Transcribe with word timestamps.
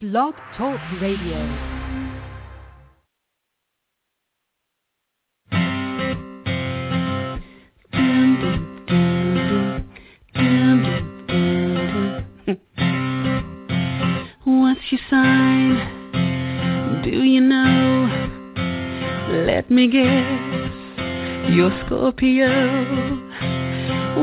Blog 0.00 0.34
Talk 0.56 0.78
Radio. 1.02 1.36
What's 14.44 14.80
your 14.92 15.00
sign? 15.10 17.02
Do 17.02 17.10
you 17.10 17.40
know? 17.40 18.06
Let 19.48 19.68
me 19.68 19.88
guess. 19.88 20.70
You're 21.50 21.76
Scorpio. 21.86 22.46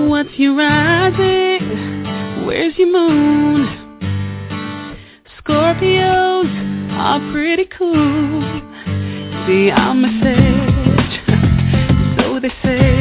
What's 0.08 0.30
your 0.38 0.56
rising? 0.56 2.46
Where's 2.46 2.78
your 2.78 2.94
moon? 2.94 3.85
Scorpios 5.48 6.50
are 6.92 7.20
pretty 7.32 7.66
cool. 7.78 8.42
See, 9.46 9.70
I'm 9.70 10.04
a 10.04 10.10
sage, 10.24 11.22
so 12.20 12.40
they 12.40 12.50
say. 12.64 12.95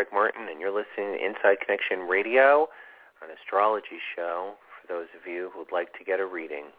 Craig 0.00 0.14
Martin, 0.14 0.48
and 0.48 0.58
you're 0.58 0.72
listening 0.72 1.12
to 1.12 1.22
Inside 1.22 1.60
Connection 1.60 2.08
Radio, 2.08 2.68
an 3.20 3.28
astrology 3.36 4.00
show 4.16 4.54
for 4.56 4.88
those 4.88 5.08
of 5.12 5.30
you 5.30 5.50
who 5.52 5.58
would 5.58 5.72
like 5.72 5.92
to 5.98 6.04
get 6.04 6.20
a 6.20 6.24
reading. 6.24 6.72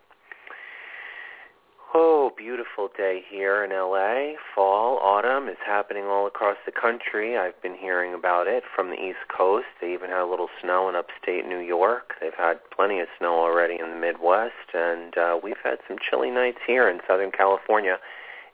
Oh, 1.94 2.32
beautiful 2.36 2.90
day 2.98 3.22
here 3.30 3.64
in 3.64 3.70
LA. 3.70 4.42
Fall, 4.56 4.98
autumn 4.98 5.50
is 5.50 5.62
happening 5.64 6.06
all 6.06 6.26
across 6.26 6.58
the 6.66 6.72
country. 6.72 7.38
I've 7.38 7.62
been 7.62 7.76
hearing 7.76 8.16
about 8.16 8.48
it 8.48 8.64
from 8.76 8.90
the 8.90 8.98
East 8.98 9.30
Coast. 9.30 9.68
They 9.80 9.94
even 9.94 10.10
had 10.10 10.26
a 10.26 10.26
little 10.26 10.50
snow 10.60 10.90
in 10.90 10.96
upstate 10.96 11.46
New 11.46 11.62
York. 11.62 12.14
They've 12.20 12.34
had 12.36 12.58
plenty 12.76 13.02
of 13.02 13.08
snow 13.20 13.38
already 13.38 13.76
in 13.76 13.92
the 13.92 14.02
Midwest, 14.02 14.74
and 14.74 15.16
uh, 15.16 15.38
we've 15.44 15.62
had 15.64 15.78
some 15.88 15.98
chilly 16.02 16.32
nights 16.32 16.66
here 16.66 16.90
in 16.90 17.02
Southern 17.08 17.30
California. 17.30 17.98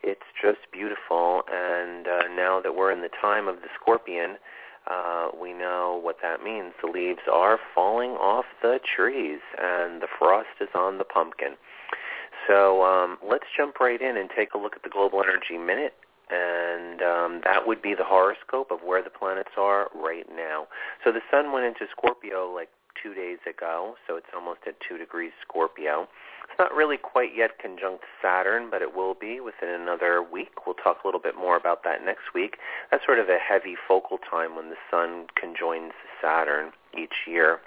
It's 0.04 0.28
just 0.42 0.60
beautiful, 0.74 1.44
and 1.50 2.06
uh, 2.06 2.28
now 2.36 2.60
that 2.62 2.76
we're 2.76 2.92
in 2.92 3.02
the 3.02 3.10
time 3.10 3.48
of 3.48 3.58
the 3.58 3.70
scorpion, 3.80 4.38
uh, 4.90 5.30
we 5.40 5.54
know 5.54 6.00
what 6.02 6.18
that 6.22 6.44
means. 6.44 6.74
The 6.82 6.90
leaves 6.90 7.22
are 7.32 7.60
falling 7.76 8.12
off 8.12 8.46
the 8.62 8.80
trees, 8.84 9.40
and 9.58 10.02
the 10.02 10.08
frost 10.18 10.62
is 10.62 10.70
on 10.74 10.98
the 10.98 11.04
pumpkin. 11.04 11.56
So 12.48 12.84
um, 12.84 13.18
let's 13.28 13.46
jump 13.56 13.80
right 13.80 14.02
in 14.02 14.16
and 14.16 14.30
take 14.36 14.54
a 14.54 14.58
look 14.58 14.76
at 14.76 14.84
the 14.84 14.90
Global 14.90 15.22
Energy 15.22 15.58
Minute, 15.58 15.94
and 16.30 17.02
um, 17.02 17.42
that 17.44 17.68
would 17.68 17.82
be 17.82 17.94
the 17.94 18.06
horoscope 18.06 18.72
of 18.72 18.80
where 18.86 19.04
the 19.04 19.10
planets 19.10 19.52
are 19.58 19.90
right 19.94 20.26
now. 20.34 20.68
So 21.04 21.12
the 21.12 21.22
Sun 21.30 21.52
went 21.52 21.66
into 21.66 21.86
Scorpio 21.92 22.52
like 22.54 22.70
two 23.02 23.14
days 23.14 23.40
ago, 23.50 23.96
so 24.08 24.16
it's 24.16 24.28
almost 24.34 24.60
at 24.68 24.76
two 24.80 24.98
degrees 24.98 25.32
Scorpio. 25.42 26.08
It's 26.50 26.58
not 26.58 26.74
really 26.74 26.98
quite 26.98 27.36
yet 27.36 27.60
conjunct 27.60 28.04
Saturn, 28.22 28.70
but 28.72 28.82
it 28.82 28.96
will 28.96 29.14
be 29.14 29.40
within 29.40 29.70
another 29.70 30.24
week. 30.24 30.66
We'll 30.66 30.76
talk 30.76 31.04
a 31.04 31.08
little 31.08 31.20
bit 31.20 31.36
more 31.36 31.58
about 31.58 31.84
that 31.84 32.04
next 32.04 32.34
week. 32.34 32.58
That's 32.90 33.06
sort 33.06 33.20
of 33.20 33.30
a 33.30 33.38
heavy 33.38 33.76
focal 33.88 34.18
time 34.18 34.56
when 34.56 34.70
the 34.70 34.78
Sun 34.90 35.28
conjoins 35.36 35.94
Saturn 36.22 36.72
each 36.98 37.28
year. 37.28 37.60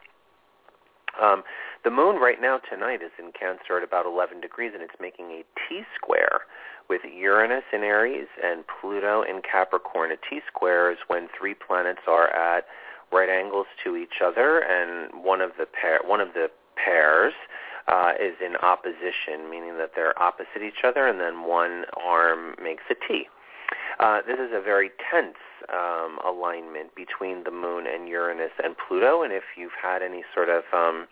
Um, 1.21 1.43
the 1.85 1.91
moon 1.91 2.17
right 2.17 2.41
now 2.41 2.59
tonight 2.59 3.03
is 3.03 3.11
in 3.19 3.33
Cancer 3.33 3.79
at 3.79 3.85
about 3.85 4.07
11 4.07 4.41
degrees, 4.41 4.73
and 4.75 4.83
it's 4.83 5.01
making 5.01 5.27
a 5.31 5.45
T-square 5.69 6.41
with 6.89 7.03
Uranus 7.05 7.65
in 7.73 7.83
Aries 7.83 8.29
and 8.43 8.65
Pluto 8.67 9.23
in 9.23 9.43
Capricorn. 9.43 10.11
A 10.13 10.17
T-square 10.17 10.91
is 10.91 10.99
when 11.07 11.29
three 11.37 11.55
planets 11.55 12.03
are 12.07 12.29
at 12.29 12.67
right 13.13 13.29
angles 13.29 13.67
to 13.85 13.97
each 13.97 14.21
other, 14.25 14.61
and 14.61 15.25
one 15.25 15.41
of 15.41 15.53
the 15.59 15.67
pair 15.67 16.01
one 16.05 16.21
of 16.21 16.29
the 16.35 16.51
pairs 16.77 17.35
uh, 17.89 18.13
is 18.21 18.35
in 18.45 18.57
opposition, 18.57 19.51
meaning 19.51 19.77
that 19.79 19.93
they're 19.95 20.21
opposite 20.23 20.63
each 20.63 20.85
other, 20.85 21.07
and 21.07 21.21
then 21.21 21.47
one 21.47 21.85
arm 22.03 22.55
makes 22.63 22.85
a 22.91 22.95
T. 22.95 23.25
Uh, 23.99 24.19
this 24.27 24.39
is 24.39 24.51
a 24.53 24.61
very 24.61 24.91
tense 25.11 25.37
um, 25.73 26.19
alignment 26.27 26.95
between 26.95 27.45
the 27.45 27.51
moon 27.51 27.87
and 27.87 28.09
Uranus 28.09 28.53
and 28.63 28.75
Pluto, 28.77 29.23
and 29.23 29.33
if 29.33 29.45
you've 29.57 29.77
had 29.81 30.03
any 30.03 30.23
sort 30.35 30.49
of 30.49 30.63
um, 30.73 31.07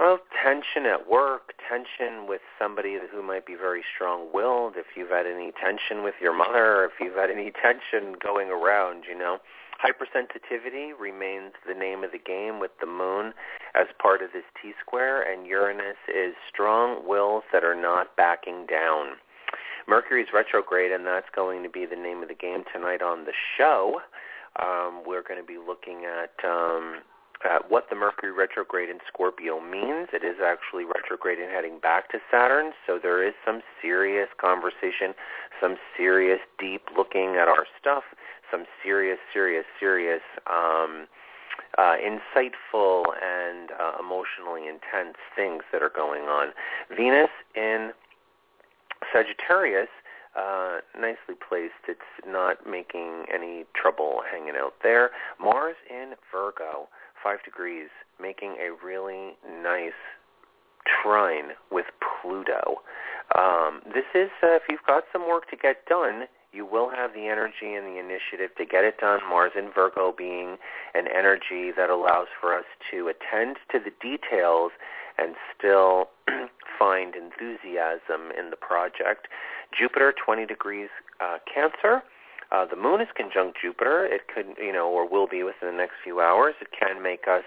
well, 0.00 0.18
tension 0.42 0.86
at 0.86 1.08
work, 1.08 1.52
tension 1.68 2.26
with 2.26 2.40
somebody 2.58 2.98
who 3.12 3.22
might 3.22 3.46
be 3.46 3.54
very 3.54 3.82
strong-willed, 3.94 4.74
if 4.76 4.86
you've 4.96 5.10
had 5.10 5.26
any 5.26 5.52
tension 5.52 6.02
with 6.02 6.14
your 6.20 6.36
mother, 6.36 6.84
if 6.84 6.92
you've 7.00 7.16
had 7.16 7.30
any 7.30 7.52
tension 7.62 8.16
going 8.22 8.48
around, 8.48 9.04
you 9.08 9.16
know, 9.16 9.38
hypersensitivity 9.82 10.92
remains 10.98 11.52
the 11.66 11.74
name 11.74 12.04
of 12.04 12.12
the 12.12 12.18
game 12.18 12.60
with 12.60 12.70
the 12.80 12.86
moon 12.86 13.32
as 13.74 13.86
part 14.00 14.22
of 14.22 14.32
this 14.32 14.44
T-square, 14.60 15.22
and 15.22 15.46
Uranus 15.46 15.96
is 16.08 16.34
strong 16.52 17.06
wills 17.06 17.44
that 17.52 17.64
are 17.64 17.80
not 17.80 18.16
backing 18.16 18.66
down. 18.66 19.16
Mercury's 19.88 20.28
retrograde, 20.32 20.92
and 20.92 21.06
that's 21.06 21.30
going 21.34 21.62
to 21.62 21.70
be 21.70 21.86
the 21.86 21.96
name 21.96 22.22
of 22.22 22.28
the 22.28 22.34
game 22.34 22.64
tonight 22.72 23.02
on 23.02 23.24
the 23.24 23.32
show. 23.56 24.00
Um, 24.60 25.02
we're 25.06 25.22
going 25.22 25.40
to 25.40 25.46
be 25.46 25.58
looking 25.58 26.04
at 26.04 26.32
um, 26.44 27.00
at 27.44 27.70
what 27.70 27.88
the 27.88 27.96
Mercury 27.96 28.32
retrograde 28.32 28.88
in 28.88 28.98
Scorpio 29.06 29.60
means. 29.60 30.08
It 30.12 30.24
is 30.24 30.36
actually 30.44 30.84
retrograde 30.84 31.38
and 31.38 31.50
heading 31.50 31.78
back 31.78 32.10
to 32.10 32.18
Saturn, 32.30 32.72
so 32.86 32.98
there 33.02 33.26
is 33.26 33.34
some 33.44 33.62
serious 33.80 34.28
conversation, 34.40 35.14
some 35.60 35.76
serious 35.96 36.40
deep 36.58 36.82
looking 36.96 37.36
at 37.36 37.48
our 37.48 37.66
stuff, 37.80 38.04
some 38.50 38.64
serious, 38.82 39.18
serious, 39.32 39.64
serious, 39.78 40.22
um, 40.46 41.06
uh, 41.78 41.96
insightful 41.96 43.04
and 43.22 43.70
uh, 43.72 43.92
emotionally 44.00 44.62
intense 44.68 45.16
things 45.36 45.62
that 45.72 45.82
are 45.82 45.92
going 45.94 46.22
on. 46.22 46.48
Venus 46.94 47.30
in 47.54 47.92
Sagittarius, 49.12 49.88
uh, 50.36 50.78
nicely 50.98 51.34
placed. 51.48 51.88
It's 51.88 52.00
not 52.26 52.66
making 52.68 53.24
any 53.32 53.64
trouble 53.74 54.22
hanging 54.30 54.54
out 54.56 54.74
there. 54.82 55.10
Mars 55.40 55.76
in 55.88 56.14
Virgo, 56.30 56.88
five 57.22 57.42
degrees, 57.44 57.88
making 58.20 58.56
a 58.60 58.72
really 58.84 59.36
nice 59.62 59.98
trine 60.86 61.52
with 61.70 61.86
Pluto. 62.00 62.82
Um, 63.36 63.80
this 63.86 64.06
is, 64.14 64.30
uh, 64.42 64.56
if 64.56 64.62
you've 64.68 64.86
got 64.86 65.04
some 65.12 65.28
work 65.28 65.48
to 65.50 65.56
get 65.56 65.86
done, 65.86 66.24
you 66.52 66.66
will 66.66 66.90
have 66.90 67.12
the 67.12 67.28
energy 67.28 67.74
and 67.74 67.86
the 67.86 67.98
initiative 67.98 68.50
to 68.58 68.64
get 68.64 68.82
it 68.82 68.98
done. 68.98 69.20
Mars 69.28 69.52
in 69.56 69.70
Virgo 69.72 70.12
being 70.16 70.56
an 70.94 71.06
energy 71.06 71.70
that 71.76 71.90
allows 71.90 72.26
for 72.40 72.56
us 72.56 72.64
to 72.90 73.08
attend 73.08 73.56
to 73.70 73.78
the 73.78 73.92
details 74.02 74.72
and 75.16 75.36
still 75.56 76.08
find 76.78 77.14
enthusiasm 77.14 78.32
in 78.36 78.50
the 78.50 78.56
project. 78.56 79.28
Jupiter, 79.76 80.12
20 80.12 80.46
degrees 80.46 80.88
uh, 81.20 81.38
Cancer. 81.52 82.02
Uh, 82.52 82.66
the 82.66 82.76
moon 82.76 83.00
is 83.00 83.08
conjunct 83.16 83.58
Jupiter. 83.62 84.04
It 84.04 84.22
could, 84.26 84.56
you 84.58 84.72
know, 84.72 84.88
or 84.88 85.08
will 85.08 85.28
be 85.28 85.42
within 85.42 85.70
the 85.70 85.76
next 85.76 85.94
few 86.02 86.20
hours. 86.20 86.54
It 86.60 86.68
can 86.74 87.02
make 87.02 87.28
us 87.28 87.44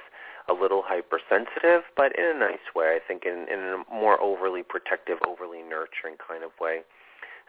a 0.50 0.54
little 0.54 0.84
hypersensitive, 0.86 1.84
but 1.96 2.18
in 2.18 2.26
a 2.26 2.40
nice 2.40 2.72
way. 2.76 2.96
I 2.96 3.00
think 3.06 3.24
in, 3.26 3.48
in 3.52 3.60
a 3.60 3.84
more 3.94 4.20
overly 4.22 4.64
protective, 4.64 5.18
overly 5.28 5.62
nurturing 5.62 6.16
kind 6.26 6.44
of 6.44 6.52
way. 6.60 6.82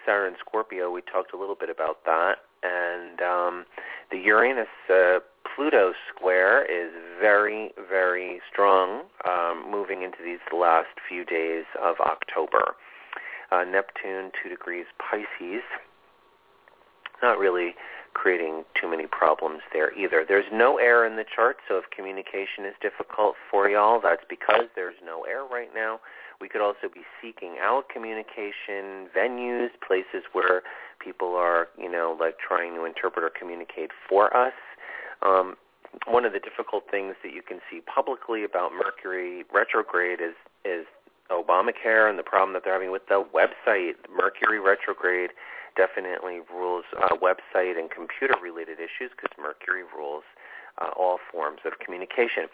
Saturn 0.04 0.28
and 0.28 0.36
Scorpio, 0.38 0.90
we 0.90 1.00
talked 1.00 1.32
a 1.32 1.36
little 1.36 1.54
bit 1.54 1.70
about 1.70 2.04
that. 2.04 2.44
And 2.62 3.20
um, 3.20 3.64
the 4.10 4.18
Uranus 4.18 4.68
uh, 4.88 5.20
Pluto 5.44 5.92
square 6.14 6.64
is 6.64 6.92
very, 7.20 7.70
very 7.88 8.40
strong 8.50 9.04
um, 9.26 9.70
moving 9.70 10.02
into 10.02 10.18
these 10.24 10.42
last 10.52 10.98
few 11.08 11.24
days 11.24 11.64
of 11.82 11.96
October. 12.00 12.74
Uh, 13.52 13.64
Neptune, 13.64 14.30
2 14.42 14.48
degrees 14.48 14.86
Pisces, 14.98 15.62
not 17.22 17.38
really 17.38 17.74
creating 18.14 18.64
too 18.80 18.88
many 18.88 19.06
problems 19.06 19.60
there 19.72 19.92
either. 19.98 20.24
There's 20.26 20.46
no 20.52 20.78
air 20.78 21.04
in 21.04 21.16
the 21.16 21.24
chart, 21.24 21.56
so 21.68 21.78
if 21.78 21.90
communication 21.90 22.64
is 22.64 22.74
difficult 22.80 23.34
for 23.50 23.68
y'all, 23.68 24.00
that's 24.00 24.22
because 24.28 24.66
there's 24.76 24.94
no 25.04 25.24
air 25.24 25.44
right 25.44 25.70
now. 25.74 26.00
We 26.40 26.48
could 26.48 26.60
also 26.60 26.88
be 26.92 27.02
seeking 27.20 27.56
out 27.60 27.88
communication 27.88 29.08
venues, 29.16 29.70
places 29.86 30.24
where 30.32 30.62
people 30.98 31.34
are, 31.34 31.68
you 31.78 31.90
know, 31.90 32.16
like 32.18 32.36
trying 32.38 32.74
to 32.74 32.84
interpret 32.84 33.24
or 33.24 33.30
communicate 33.30 33.90
for 34.08 34.34
us. 34.36 34.54
Um, 35.22 35.56
one 36.06 36.24
of 36.24 36.32
the 36.32 36.40
difficult 36.40 36.84
things 36.90 37.14
that 37.22 37.32
you 37.32 37.42
can 37.42 37.60
see 37.70 37.80
publicly 37.80 38.44
about 38.44 38.72
Mercury 38.72 39.44
retrograde 39.52 40.20
is 40.20 40.34
is 40.64 40.86
Obamacare 41.30 42.10
and 42.10 42.18
the 42.18 42.22
problem 42.22 42.52
that 42.54 42.62
they're 42.64 42.72
having 42.74 42.90
with 42.90 43.06
the 43.08 43.24
website. 43.34 43.94
Mercury 44.14 44.60
retrograde 44.60 45.30
definitely 45.76 46.40
rules 46.52 46.84
uh, 46.96 47.16
website 47.16 47.78
and 47.78 47.90
computer 47.90 48.34
related 48.42 48.78
issues 48.78 49.10
because 49.10 49.30
Mercury 49.38 49.82
rules 49.82 50.24
uh, 50.80 50.90
all 50.96 51.18
forms 51.30 51.60
of 51.64 51.78
communication. 51.78 52.46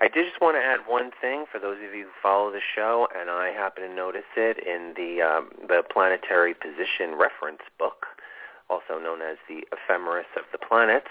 I 0.00 0.08
did 0.08 0.26
just 0.26 0.40
want 0.40 0.56
to 0.56 0.62
add 0.62 0.80
one 0.86 1.10
thing 1.20 1.44
for 1.50 1.58
those 1.58 1.76
of 1.76 1.94
you 1.94 2.04
who 2.04 2.10
follow 2.22 2.50
the 2.50 2.60
show, 2.74 3.08
and 3.18 3.28
I 3.28 3.48
happen 3.52 3.88
to 3.88 3.94
notice 3.94 4.28
it 4.36 4.58
in 4.66 4.94
the 4.96 5.22
um, 5.22 5.50
the 5.68 5.82
planetary 5.92 6.54
position 6.54 7.16
reference 7.18 7.62
book, 7.78 8.06
also 8.70 8.98
known 8.98 9.20
as 9.20 9.36
the 9.48 9.66
Ephemeris 9.72 10.26
of 10.36 10.44
the 10.52 10.58
Planets 10.58 11.10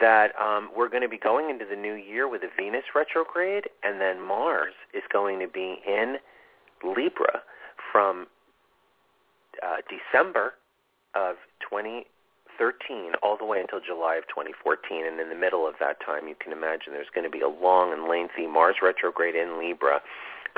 that 0.00 0.32
um, 0.40 0.70
we're 0.76 0.88
going 0.88 1.02
to 1.02 1.08
be 1.08 1.18
going 1.18 1.50
into 1.50 1.64
the 1.64 1.76
new 1.76 1.94
year 1.94 2.28
with 2.28 2.42
a 2.42 2.48
Venus 2.56 2.84
retrograde, 2.94 3.68
and 3.82 4.00
then 4.00 4.20
Mars 4.20 4.74
is 4.92 5.02
going 5.12 5.38
to 5.40 5.46
be 5.46 5.80
in 5.86 6.16
Libra 6.82 7.42
from 7.92 8.26
uh, 9.62 9.76
December 9.88 10.54
of 11.14 11.36
2013 11.62 13.12
all 13.22 13.36
the 13.36 13.44
way 13.44 13.60
until 13.60 13.80
July 13.80 14.16
of 14.16 14.26
2014. 14.28 15.06
And 15.06 15.20
in 15.20 15.28
the 15.28 15.34
middle 15.34 15.66
of 15.66 15.74
that 15.80 15.98
time, 16.04 16.28
you 16.28 16.34
can 16.38 16.52
imagine 16.52 16.92
there's 16.92 17.12
going 17.14 17.24
to 17.24 17.30
be 17.30 17.40
a 17.40 17.48
long 17.48 17.92
and 17.92 18.08
lengthy 18.08 18.46
Mars 18.46 18.76
retrograde 18.82 19.34
in 19.34 19.58
Libra 19.58 20.00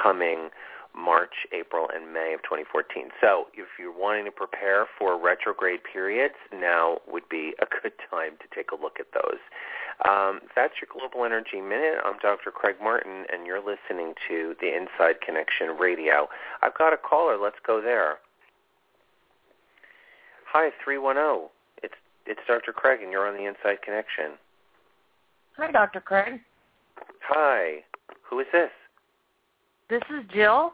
coming 0.01 0.51
March, 0.97 1.47
April, 1.53 1.89
and 1.95 2.13
May 2.13 2.33
of 2.33 2.43
2014. 2.43 3.11
So 3.21 3.47
if 3.53 3.69
you're 3.79 3.93
wanting 3.93 4.25
to 4.25 4.31
prepare 4.31 4.87
for 4.99 5.21
retrograde 5.21 5.81
periods, 5.85 6.35
now 6.53 6.99
would 7.07 7.29
be 7.29 7.53
a 7.61 7.67
good 7.83 7.93
time 8.11 8.33
to 8.41 8.47
take 8.55 8.71
a 8.73 8.81
look 8.81 8.97
at 8.99 9.13
those. 9.13 9.41
Um, 10.05 10.41
that's 10.55 10.75
your 10.81 10.89
Global 10.93 11.25
Energy 11.25 11.61
Minute. 11.61 12.01
I'm 12.05 12.19
Dr. 12.19 12.51
Craig 12.51 12.77
Martin, 12.83 13.25
and 13.33 13.47
you're 13.47 13.61
listening 13.61 14.15
to 14.29 14.55
the 14.61 14.75
Inside 14.75 15.21
Connection 15.21 15.77
Radio. 15.79 16.29
I've 16.63 16.77
got 16.77 16.93
a 16.93 16.99
caller. 16.99 17.39
Let's 17.41 17.61
go 17.67 17.81
there. 17.81 18.19
Hi, 20.59 20.71
310. 20.83 21.51
It's, 21.83 21.93
it's 22.25 22.41
Dr. 22.49 22.73
Craig, 22.73 23.01
and 23.03 23.13
you're 23.13 23.29
on 23.29 23.35
the 23.35 23.45
Inside 23.45 23.83
Connection. 23.85 24.41
Hi, 25.59 25.71
Dr. 25.71 26.01
Craig. 26.01 26.41
Hi. 27.29 27.85
Who 28.23 28.41
is 28.41 28.47
this? 28.55 28.71
This 29.91 30.01
is 30.09 30.25
Jill. 30.33 30.73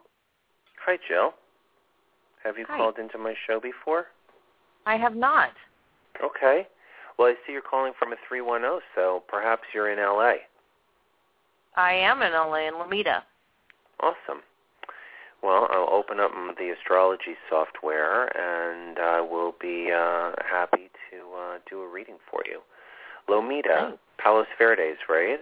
Hi, 0.87 0.99
Jill. 1.09 1.33
Have 2.45 2.57
you 2.57 2.65
Hi. 2.69 2.77
called 2.77 2.99
into 3.01 3.19
my 3.19 3.35
show 3.49 3.59
before? 3.59 4.07
I 4.87 4.97
have 4.99 5.17
not. 5.17 5.51
Okay. 6.25 6.69
Well, 7.19 7.27
I 7.27 7.35
see 7.45 7.53
you're 7.53 7.61
calling 7.61 7.93
from 7.99 8.13
a 8.13 8.17
310, 8.29 8.79
so 8.95 9.25
perhaps 9.27 9.63
you're 9.75 9.91
in 9.91 9.99
LA. 9.99 10.35
I 11.77 11.93
am 11.95 12.23
in 12.23 12.31
LA 12.31 12.69
in 12.69 12.75
Lomita. 12.75 13.23
Awesome. 13.99 14.43
Well, 15.43 15.67
I'll 15.71 15.93
open 15.93 16.21
up 16.21 16.31
the 16.57 16.71
astrology 16.71 17.35
software, 17.51 18.27
and 18.27 18.99
I 18.99 19.21
will 19.21 19.55
be 19.61 19.91
uh, 19.93 20.33
happy 20.49 20.89
to 21.11 21.17
uh, 21.37 21.59
do 21.69 21.83
a 21.83 21.89
reading 21.89 22.19
for 22.31 22.43
you. 22.47 22.61
Lomita, 23.29 23.89
Thanks. 23.89 23.99
Palos 24.19 24.47
Verdes, 24.57 24.99
right? 25.09 25.41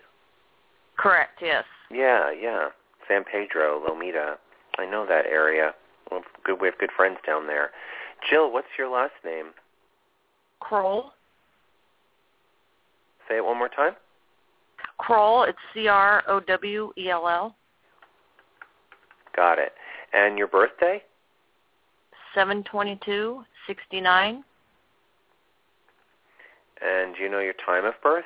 Correct, 0.96 1.40
yes. 1.42 1.64
Yeah, 1.90 2.30
yeah. 2.32 2.68
San 3.08 3.24
Pedro, 3.24 3.80
Lomita. 3.86 4.36
I 4.78 4.86
know 4.86 5.04
that 5.06 5.26
area. 5.26 5.74
Well, 6.10 6.22
good. 6.44 6.60
We 6.60 6.68
have 6.68 6.78
good 6.78 6.90
friends 6.96 7.18
down 7.26 7.46
there. 7.46 7.70
Jill, 8.28 8.52
what's 8.52 8.68
your 8.78 8.88
last 8.88 9.12
name? 9.24 9.46
Crowell. 10.60 11.12
Say 13.28 13.36
it 13.36 13.44
one 13.44 13.58
more 13.58 13.68
time. 13.68 13.92
Crowell, 14.98 15.44
it's 15.44 15.58
C-R-O-W-E-L-L. 15.74 17.54
Got 19.36 19.58
it. 19.58 19.72
And 20.12 20.36
your 20.38 20.48
birthday? 20.48 21.02
722-69, 22.36 23.42
And 26.82 27.14
do 27.14 27.22
you 27.22 27.28
know 27.28 27.40
your 27.40 27.54
time 27.64 27.84
of 27.84 27.94
birth? 28.02 28.24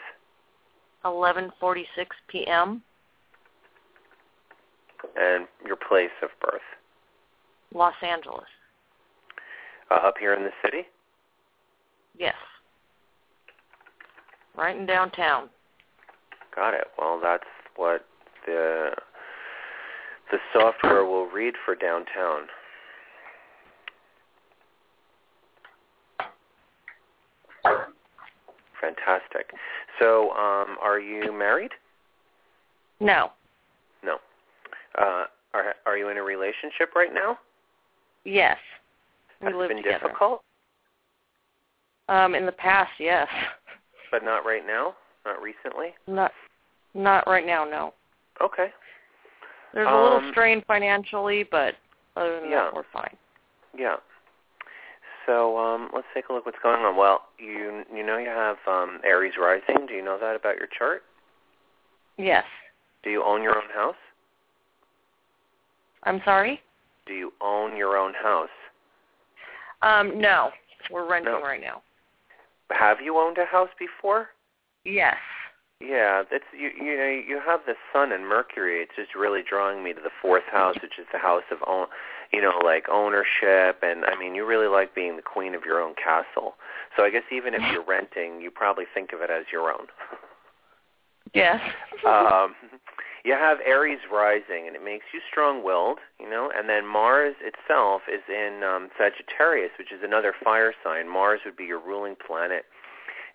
11.46 1.04 1.84
p.m., 2.28 2.82
And 5.16 5.46
your 5.66 5.76
place 5.76 6.10
of 6.22 6.30
birth? 6.40 6.62
Los 7.74 7.94
Angeles. 8.02 8.44
Uh, 9.90 9.96
up 9.96 10.14
here 10.18 10.32
in 10.34 10.44
the 10.44 10.52
city? 10.64 10.86
Yes. 12.18 12.36
Right 14.56 14.76
in 14.76 14.86
downtown. 14.86 15.50
Got 16.54 16.74
it. 16.74 16.86
Well, 16.98 17.20
that's 17.22 17.44
what 17.76 18.06
the 18.46 18.92
the 20.34 20.40
software 20.52 21.04
will 21.04 21.26
read 21.26 21.54
for 21.64 21.76
downtown. 21.76 22.48
Fantastic. 28.80 29.52
So, 30.00 30.30
um, 30.32 30.76
are 30.82 30.98
you 30.98 31.32
married? 31.32 31.70
No. 32.98 33.30
No. 34.04 34.16
Uh, 34.98 35.26
are 35.54 35.74
are 35.86 35.96
you 35.96 36.08
in 36.08 36.16
a 36.16 36.22
relationship 36.22 36.96
right 36.96 37.14
now? 37.14 37.38
Yes. 38.24 38.58
We 39.40 39.48
it 39.48 39.54
live 39.54 39.68
been 39.68 39.76
together. 39.76 40.00
difficult, 40.00 40.42
Um, 42.08 42.34
in 42.34 42.44
the 42.44 42.52
past, 42.52 42.90
yes. 42.98 43.28
but 44.10 44.24
not 44.24 44.44
right 44.44 44.66
now. 44.66 44.96
Not 45.24 45.40
recently. 45.40 45.94
Not, 46.08 46.32
not 46.92 47.24
right 47.28 47.46
now, 47.46 47.64
no. 47.64 47.94
Okay. 48.42 48.72
There's 49.74 49.88
a 49.88 50.02
little 50.02 50.18
Um, 50.18 50.30
strain 50.30 50.62
financially, 50.62 51.42
but 51.42 51.74
other 52.16 52.40
than 52.40 52.50
Yeah. 52.50 52.64
that, 52.64 52.74
we're 52.74 52.84
fine. 52.84 53.16
Yeah. 53.76 53.96
So 55.26 55.58
um, 55.58 55.90
let's 55.92 56.06
take 56.14 56.28
a 56.28 56.32
look 56.32 56.46
what's 56.46 56.58
going 56.60 56.84
on. 56.84 56.96
Well, 56.96 57.26
you 57.38 57.84
you 57.92 58.02
know 58.04 58.18
you 58.18 58.28
have 58.28 58.58
um, 58.68 59.00
Aries 59.04 59.36
rising. 59.36 59.86
Do 59.86 59.94
you 59.94 60.02
know 60.02 60.16
that 60.18 60.36
about 60.36 60.58
your 60.58 60.68
chart? 60.68 61.02
Yes. 62.16 62.44
Do 63.02 63.10
you 63.10 63.24
own 63.24 63.42
your 63.42 63.56
own 63.56 63.68
house? 63.74 63.96
I'm 66.04 66.20
sorry? 66.24 66.60
Do 67.06 67.14
you 67.14 67.32
own 67.40 67.76
your 67.76 67.96
own 67.96 68.14
house? 68.14 68.50
Um, 69.82 70.20
no. 70.20 70.52
We're 70.90 71.08
renting 71.08 71.32
No. 71.32 71.40
right 71.42 71.60
now. 71.60 71.82
Have 72.70 73.00
you 73.00 73.18
owned 73.18 73.38
a 73.38 73.44
house 73.46 73.70
before? 73.78 74.28
Yes. 74.84 75.16
Yeah, 75.80 76.22
that's 76.30 76.44
you. 76.52 76.70
You 76.76 76.96
know, 76.96 77.22
you 77.28 77.40
have 77.44 77.60
the 77.66 77.74
Sun 77.92 78.12
and 78.12 78.26
Mercury. 78.28 78.82
It's 78.82 78.96
just 78.96 79.14
really 79.14 79.42
drawing 79.42 79.82
me 79.82 79.92
to 79.92 80.00
the 80.00 80.14
fourth 80.22 80.44
house, 80.50 80.76
which 80.80 80.98
is 80.98 81.06
the 81.12 81.18
house 81.18 81.42
of 81.50 81.58
own, 81.66 81.86
you 82.32 82.40
know, 82.40 82.58
like 82.64 82.88
ownership. 82.88 83.82
And 83.82 84.04
I 84.04 84.18
mean, 84.18 84.34
you 84.34 84.46
really 84.46 84.68
like 84.68 84.94
being 84.94 85.16
the 85.16 85.22
queen 85.22 85.54
of 85.54 85.64
your 85.64 85.82
own 85.82 85.94
castle. 85.94 86.54
So 86.96 87.04
I 87.04 87.10
guess 87.10 87.24
even 87.32 87.54
if 87.54 87.62
you're 87.72 87.84
renting, 87.84 88.40
you 88.40 88.50
probably 88.50 88.84
think 88.94 89.12
of 89.12 89.20
it 89.20 89.30
as 89.30 89.46
your 89.52 89.70
own. 89.70 89.86
Yes. 91.34 91.60
um, 92.06 92.54
you 93.24 93.32
have 93.32 93.58
Aries 93.66 93.98
rising, 94.12 94.66
and 94.66 94.76
it 94.76 94.84
makes 94.84 95.06
you 95.12 95.20
strong-willed, 95.30 95.98
you 96.20 96.28
know. 96.28 96.50
And 96.56 96.68
then 96.68 96.86
Mars 96.86 97.34
itself 97.40 98.02
is 98.06 98.20
in 98.28 98.62
um, 98.62 98.88
Sagittarius, 98.96 99.70
which 99.78 99.92
is 99.92 100.00
another 100.04 100.34
fire 100.44 100.74
sign. 100.84 101.08
Mars 101.08 101.40
would 101.44 101.56
be 101.56 101.64
your 101.64 101.80
ruling 101.80 102.14
planet. 102.24 102.64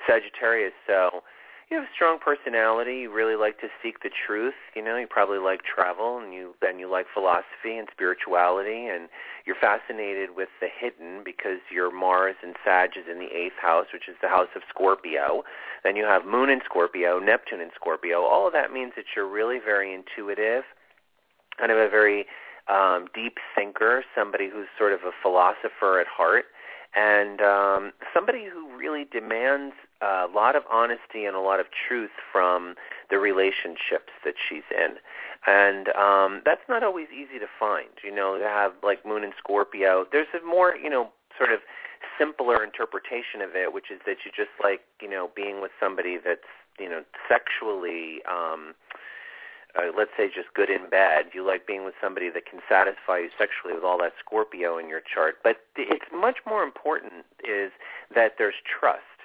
Sagittarius, 0.07 0.73
so 0.87 1.23
you 1.69 1.77
have 1.77 1.85
a 1.85 1.93
strong 1.93 2.17
personality. 2.17 3.05
You 3.05 3.13
really 3.13 3.35
like 3.35 3.59
to 3.61 3.67
seek 3.81 4.01
the 4.01 4.09
truth. 4.09 4.55
You 4.75 4.83
know, 4.83 4.97
you 4.97 5.05
probably 5.05 5.37
like 5.37 5.61
travel, 5.63 6.17
and 6.17 6.33
you 6.33 6.55
and 6.61 6.79
you 6.79 6.89
like 6.89 7.05
philosophy 7.13 7.77
and 7.77 7.87
spirituality, 7.91 8.87
and 8.87 9.07
you're 9.45 9.59
fascinated 9.59 10.35
with 10.35 10.49
the 10.61 10.67
hidden 10.67 11.21
because 11.23 11.61
your 11.71 11.93
Mars 11.93 12.35
and 12.41 12.55
Sag 12.65 12.91
is 12.97 13.05
in 13.09 13.19
the 13.19 13.29
eighth 13.35 13.61
house, 13.61 13.85
which 13.93 14.09
is 14.09 14.15
the 14.21 14.27
house 14.27 14.49
of 14.55 14.63
Scorpio. 14.67 15.43
Then 15.83 15.95
you 15.95 16.05
have 16.05 16.25
Moon 16.25 16.49
in 16.49 16.61
Scorpio, 16.65 17.19
Neptune 17.19 17.61
in 17.61 17.69
Scorpio. 17.75 18.21
All 18.21 18.47
of 18.47 18.53
that 18.53 18.73
means 18.73 18.93
that 18.95 19.05
you're 19.15 19.29
really 19.29 19.59
very 19.63 19.93
intuitive, 19.93 20.63
kind 21.59 21.71
of 21.71 21.77
a 21.77 21.87
very 21.87 22.25
um, 22.67 23.05
deep 23.13 23.37
thinker, 23.53 24.03
somebody 24.17 24.49
who's 24.49 24.67
sort 24.75 24.91
of 24.91 25.01
a 25.01 25.11
philosopher 25.21 25.99
at 25.99 26.07
heart, 26.07 26.45
and 26.95 27.41
um, 27.41 27.91
somebody 28.11 28.45
who 28.51 28.75
really 28.75 29.05
demands 29.05 29.75
a 30.01 30.27
lot 30.33 30.55
of 30.55 30.63
honesty 30.71 31.25
and 31.25 31.35
a 31.35 31.39
lot 31.39 31.59
of 31.59 31.67
truth 31.87 32.11
from 32.31 32.75
the 33.09 33.17
relationships 33.17 34.13
that 34.23 34.35
she's 34.37 34.63
in. 34.71 34.95
And 35.47 35.89
um, 35.89 36.41
that's 36.45 36.61
not 36.69 36.83
always 36.83 37.07
easy 37.11 37.39
to 37.39 37.47
find. 37.59 37.89
You 38.03 38.13
know, 38.13 38.37
to 38.37 38.45
have 38.45 38.73
like 38.83 39.05
Moon 39.05 39.23
in 39.23 39.31
Scorpio. 39.37 40.05
There's 40.11 40.27
a 40.33 40.45
more, 40.45 40.75
you 40.75 40.89
know, 40.89 41.09
sort 41.37 41.51
of 41.51 41.59
simpler 42.17 42.63
interpretation 42.63 43.41
of 43.41 43.55
it, 43.55 43.73
which 43.73 43.91
is 43.91 43.99
that 44.05 44.17
you 44.25 44.31
just 44.35 44.51
like, 44.63 44.81
you 45.01 45.09
know, 45.09 45.29
being 45.35 45.61
with 45.61 45.71
somebody 45.79 46.17
that's, 46.17 46.41
you 46.79 46.89
know, 46.89 47.03
sexually 47.27 48.19
um 48.29 48.73
uh, 49.77 49.91
let's 49.95 50.11
say 50.17 50.27
just 50.27 50.53
good 50.55 50.69
in 50.69 50.89
bed. 50.89 51.25
You 51.33 51.45
like 51.45 51.67
being 51.67 51.85
with 51.85 51.93
somebody 52.01 52.29
that 52.31 52.45
can 52.45 52.59
satisfy 52.67 53.19
you 53.19 53.29
sexually 53.37 53.75
with 53.75 53.83
all 53.83 53.99
that 53.99 54.13
Scorpio 54.19 54.77
in 54.77 54.89
your 54.89 55.01
chart. 55.01 55.37
But 55.43 55.57
it's 55.75 56.09
much 56.13 56.37
more 56.47 56.63
important 56.63 57.25
is 57.47 57.71
that 58.15 58.33
there's 58.37 58.55
trust 58.65 59.18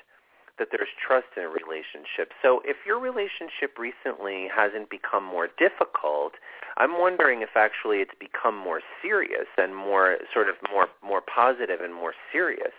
that 0.59 0.69
there's 0.71 0.89
trust 1.07 1.27
in 1.37 1.43
a 1.43 1.49
relationship. 1.49 2.31
So 2.43 2.61
if 2.65 2.77
your 2.87 2.99
relationship 3.01 3.79
recently 3.79 4.47
hasn't 4.55 4.89
become 4.91 5.25
more 5.25 5.49
difficult, 5.59 6.35
I'm 6.77 6.99
wondering 6.99 7.43
if 7.43 7.51
actually 7.57 7.99
it's 7.99 8.15
become 8.19 8.57
more 8.57 8.81
serious 9.03 9.47
and 9.59 9.75
more 9.75 10.19
sort 10.33 10.49
of 10.49 10.57
more 10.71 10.87
more 11.03 11.23
positive 11.23 11.81
and 11.81 11.95
more 11.95 12.15
serious. 12.33 12.75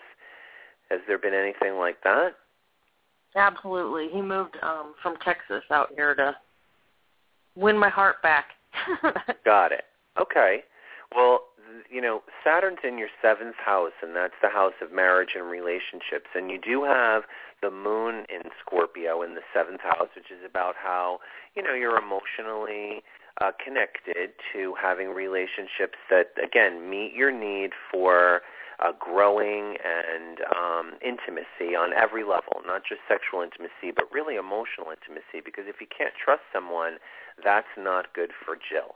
Has 0.90 1.00
there 1.08 1.18
been 1.18 1.34
anything 1.34 1.78
like 1.78 2.02
that? 2.04 2.36
Absolutely. 3.36 4.08
He 4.10 4.22
moved 4.22 4.58
um 4.62 4.94
from 5.02 5.18
Texas 5.24 5.64
out 5.72 5.90
here 5.96 6.16
to 6.16 6.36
win 7.56 7.78
my 7.78 7.90
heart 7.90 8.22
back. 8.22 8.52
Got 9.46 9.72
it. 9.72 9.84
Okay. 10.20 10.64
Well, 11.16 11.42
you 11.90 12.02
know, 12.02 12.24
Saturn's 12.44 12.80
in 12.84 12.98
your 12.98 13.10
seventh 13.22 13.56
house, 13.64 13.94
and 14.02 14.16
that's 14.16 14.36
the 14.42 14.50
house 14.50 14.74
of 14.82 14.92
marriage 14.92 15.32
and 15.36 15.50
relationships. 15.50 16.30
And 16.36 16.52
you 16.52 16.60
do 16.60 16.84
have 16.84 17.24
the 17.62 17.72
moon 17.72 18.26
in 18.30 18.52
Scorpio 18.60 19.22
in 19.22 19.36
the 19.36 19.42
seventh 19.54 19.82
house, 19.82 20.10
which 20.16 20.30
is 20.30 20.44
about 20.48 20.76
how, 20.76 21.20
you 21.56 21.64
know, 21.64 21.74
you're 21.74 21.98
emotionally 21.98 23.04
uh, 23.42 23.52
connected 23.64 24.32
to 24.54 24.76
having 24.82 25.10
relationships 25.10 25.98
that, 26.10 26.32
again, 26.42 26.90
meet 26.90 27.14
your 27.14 27.32
need 27.32 27.72
for 27.92 28.42
uh, 28.84 28.92
growing 29.00 29.78
and 29.84 30.40
um, 30.52 30.94
intimacy 31.02 31.76
on 31.76 31.94
every 31.94 32.24
level, 32.24 32.60
not 32.66 32.84
just 32.88 33.02
sexual 33.08 33.42
intimacy, 33.42 33.96
but 33.96 34.12
really 34.12 34.36
emotional 34.36 34.92
intimacy. 34.92 35.40
Because 35.44 35.64
if 35.68 35.80
you 35.80 35.88
can't 35.88 36.14
trust 36.14 36.44
someone, 36.52 36.98
that's 37.44 37.72
not 37.78 38.14
good 38.14 38.32
for 38.46 38.56
Jill. 38.56 38.96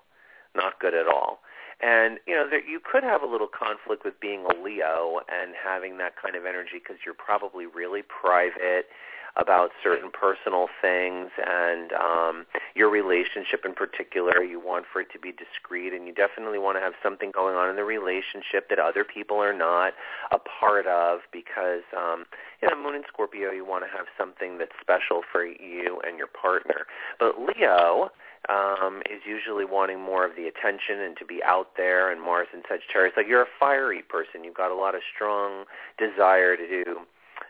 Not 0.55 0.79
good 0.79 0.93
at 0.93 1.07
all. 1.07 1.39
And 1.81 2.19
you 2.27 2.35
know, 2.35 2.49
there, 2.49 2.65
you 2.67 2.79
could 2.79 3.03
have 3.03 3.23
a 3.23 3.27
little 3.27 3.47
conflict 3.47 4.03
with 4.03 4.19
being 4.19 4.45
a 4.45 4.61
Leo 4.61 5.19
and 5.29 5.53
having 5.55 5.97
that 5.99 6.13
kind 6.21 6.35
of 6.35 6.45
energy 6.45 6.79
because 6.83 6.97
you're 7.05 7.15
probably 7.15 7.65
really 7.65 8.01
private 8.03 8.87
about 9.35 9.71
certain 9.83 10.09
personal 10.11 10.67
things 10.81 11.29
and 11.37 11.91
um 11.93 12.45
your 12.75 12.89
relationship 12.89 13.63
in 13.63 13.73
particular 13.73 14.43
you 14.43 14.59
want 14.59 14.85
for 14.91 15.01
it 15.01 15.07
to 15.11 15.19
be 15.19 15.31
discreet 15.31 15.93
and 15.93 16.07
you 16.07 16.13
definitely 16.13 16.57
want 16.59 16.77
to 16.77 16.81
have 16.81 16.93
something 17.01 17.31
going 17.31 17.55
on 17.55 17.69
in 17.69 17.75
the 17.75 17.83
relationship 17.83 18.69
that 18.69 18.79
other 18.79 19.03
people 19.03 19.37
are 19.37 19.53
not 19.53 19.93
a 20.31 20.39
part 20.39 20.87
of 20.87 21.19
because 21.31 21.83
um 21.95 22.25
you 22.61 22.67
know 22.67 22.75
moon 22.75 22.95
in 22.95 23.03
scorpio 23.07 23.51
you 23.51 23.65
want 23.65 23.83
to 23.83 23.89
have 23.97 24.07
something 24.17 24.57
that's 24.57 24.73
special 24.81 25.21
for 25.31 25.45
you 25.45 26.01
and 26.05 26.17
your 26.17 26.27
partner 26.27 26.87
but 27.19 27.35
leo 27.39 28.09
um, 28.47 29.01
is 29.09 29.21
usually 29.27 29.65
wanting 29.65 29.99
more 29.99 30.25
of 30.25 30.35
the 30.35 30.47
attention 30.47 30.99
and 30.99 31.17
to 31.17 31.25
be 31.25 31.41
out 31.43 31.75
there 31.77 32.11
and 32.11 32.21
Mars 32.21 32.47
and 32.53 32.63
Sagittarius. 32.67 33.13
Like 33.17 33.27
you're 33.27 33.43
a 33.43 33.53
fiery 33.59 34.01
person. 34.01 34.43
You've 34.43 34.55
got 34.55 34.71
a 34.71 34.75
lot 34.75 34.95
of 34.95 35.01
strong 35.13 35.65
desire 35.97 36.55
to 36.55 36.67
do 36.67 37.01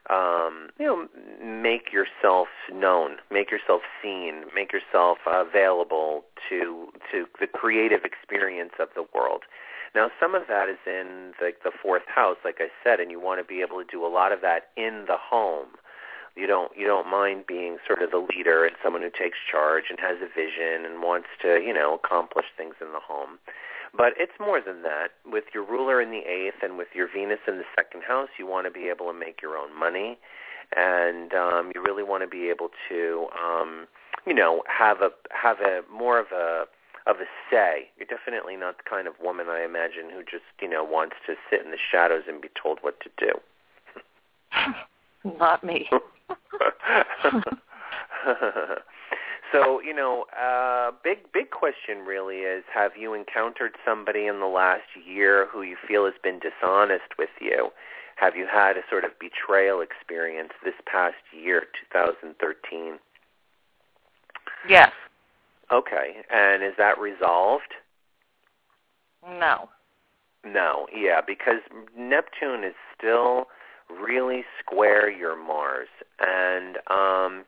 um, 0.10 0.70
you 0.80 0.86
know, 0.86 1.08
make 1.44 1.94
yourself 1.94 2.48
known, 2.74 3.18
make 3.30 3.52
yourself 3.52 3.82
seen, 4.02 4.46
make 4.56 4.72
yourself 4.74 5.20
available 5.28 6.24
to 6.50 6.88
to 7.12 7.26
the 7.40 7.48
creative 7.48 8.02
experience 8.04 8.74
of 8.80 8.90
the 8.96 9.06
world. 9.14 9.44
Now, 9.96 10.10
some 10.20 10.36
of 10.36 10.44
that 10.48 10.70
is 10.70 10.78
in 10.86 11.34
the, 11.40 11.52
the 11.64 11.72
fourth 11.82 12.04
house, 12.08 12.38
like 12.46 12.58
I 12.60 12.70
said, 12.84 13.00
and 13.00 13.10
you 13.10 13.20
want 13.20 13.40
to 13.40 13.44
be 13.44 13.62
able 13.62 13.78
to 13.80 13.86
do 13.90 14.06
a 14.06 14.10
lot 14.10 14.32
of 14.32 14.42
that 14.42 14.70
in 14.78 15.06
the 15.08 15.18
home 15.18 15.68
you 16.40 16.48
don't 16.48 16.72
you 16.76 16.88
don't 16.88 17.10
mind 17.10 17.46
being 17.48 17.78
sort 17.86 18.02
of 18.02 18.12
the 18.12 18.18
leader 18.18 18.66
and 18.66 18.76
someone 18.84 19.02
who 19.02 19.10
takes 19.10 19.38
charge 19.50 19.86
and 19.90 20.00
has 20.00 20.18
a 20.24 20.28
vision 20.28 20.86
and 20.86 21.04
wants 21.04 21.28
to 21.42 21.60
you 21.60 21.74
know 21.74 22.00
accomplish 22.02 22.46
things 22.58 22.76
in 22.82 22.94
the 22.94 23.00
home 23.00 23.38
but 23.96 24.14
it's 24.18 24.38
more 24.40 24.62
than 24.62 24.84
that 24.84 25.10
with 25.26 25.46
your 25.54 25.66
ruler 25.66 26.02
in 26.02 26.12
the 26.12 26.24
eighth 26.26 26.64
and 26.64 26.78
with 26.78 26.88
your 26.94 27.08
venus 27.12 27.40
in 27.48 27.58
the 27.58 27.70
second 27.76 28.04
house 28.04 28.30
you 28.38 28.48
want 28.48 28.66
to 28.66 28.72
be 28.72 28.88
able 28.88 29.12
to 29.12 29.18
make 29.18 29.42
your 29.42 29.58
own 29.58 29.78
money 29.78 30.18
and 30.76 31.34
um 31.34 31.72
you 31.76 31.84
really 31.84 32.04
want 32.04 32.24
to 32.24 32.28
be 32.28 32.50
able 32.50 32.70
to 32.88 33.28
um 33.36 33.88
you 34.26 34.34
know 34.34 34.64
have 34.68 35.02
a 35.02 35.10
have 35.32 35.60
a 35.60 35.82
more 35.92 36.20
of 36.20 36.28
a 36.32 36.64
of 37.08 37.18
a 37.18 37.26
say. 37.50 37.90
You're 37.98 38.08
definitely 38.08 38.56
not 38.56 38.78
the 38.78 38.84
kind 38.88 39.08
of 39.08 39.16
woman 39.22 39.48
I 39.50 39.64
imagine 39.64 40.12
who 40.14 40.22
just, 40.22 40.46
you 40.62 40.70
know, 40.70 40.84
wants 40.84 41.16
to 41.26 41.34
sit 41.50 41.66
in 41.66 41.72
the 41.72 41.78
shadows 41.92 42.24
and 42.28 42.40
be 42.40 42.50
told 42.62 42.80
what 42.82 43.00
to 43.02 43.10
do. 43.18 43.34
Not 45.40 45.64
me. 45.64 45.90
so 49.52 49.82
you 49.82 49.94
know, 49.94 50.26
uh, 50.40 50.92
big 51.04 51.32
big 51.34 51.52
question 51.52 52.00
really 52.06 52.38
is: 52.38 52.64
Have 52.74 52.92
you 52.98 53.14
encountered 53.14 53.74
somebody 53.86 54.28
in 54.28 54.40
the 54.40 54.48
last 54.48 54.88
year 55.06 55.48
who 55.52 55.62
you 55.62 55.78
feel 55.88 56.06
has 56.06 56.16
been 56.24 56.40
dishonest 56.40 57.18
with 57.18 57.30
you? 57.40 57.70
Have 58.16 58.36
you 58.36 58.48
had 58.52 58.76
a 58.76 58.82
sort 58.90 59.06
of 59.06 59.12
betrayal 59.20 59.82
experience 59.82 60.52
this 60.64 60.74
past 60.86 61.16
year, 61.32 61.64
2013? 61.92 63.00
Yes. 64.68 64.92
Okay, 65.72 66.18
and 66.30 66.64
is 66.64 66.74
that 66.78 67.00
resolved? 67.00 67.76
No. 69.24 69.70
No, 70.46 70.88
yeah, 70.94 71.22
because 71.26 71.60
Neptune 71.98 72.64
is 72.64 72.76
still 72.98 73.48
really 73.90 74.44
square 74.60 75.10
your 75.10 75.36
Mars, 75.36 75.90
and 76.22 76.78
um, 76.90 77.46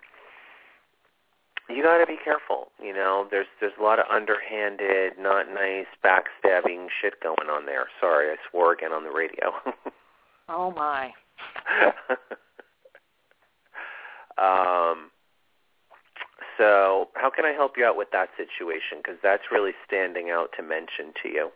you 1.70 1.84
got 1.84 1.98
to 2.00 2.06
be 2.06 2.18
careful. 2.24 2.72
You 2.82 2.94
know, 2.94 3.28
there's 3.30 3.48
there's 3.60 3.74
a 3.80 3.84
lot 3.84 4.00
of 4.00 4.06
underhanded, 4.12 5.14
not 5.20 5.48
nice, 5.54 5.88
backstabbing 6.04 6.88
shit 7.02 7.22
going 7.22 7.50
on 7.50 7.66
there. 7.66 7.88
Sorry, 8.00 8.32
I 8.32 8.36
swore 8.50 8.74
again 8.74 8.92
on 8.92 9.04
the 9.04 9.12
radio. 9.12 9.52
oh 10.50 10.72
my. 10.72 11.12
um. 14.38 15.12
So, 16.58 17.10
how 17.16 17.30
can 17.32 17.46
I 17.46 17.54
help 17.54 17.78
you 17.78 17.86
out 17.86 17.98
with 17.98 18.10
that 18.12 18.30
situation? 18.38 18.98
Because 18.98 19.18
that's 19.24 19.44
really 19.52 19.72
standing 19.88 20.30
out 20.30 20.50
to 20.58 20.64
mention 20.64 21.14
to 21.24 21.30
you. 21.30 21.50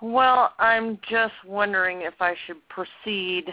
Well, 0.00 0.52
I'm 0.58 0.98
just 1.08 1.34
wondering 1.44 2.02
if 2.02 2.14
I 2.20 2.34
should 2.46 2.56
proceed 2.68 3.52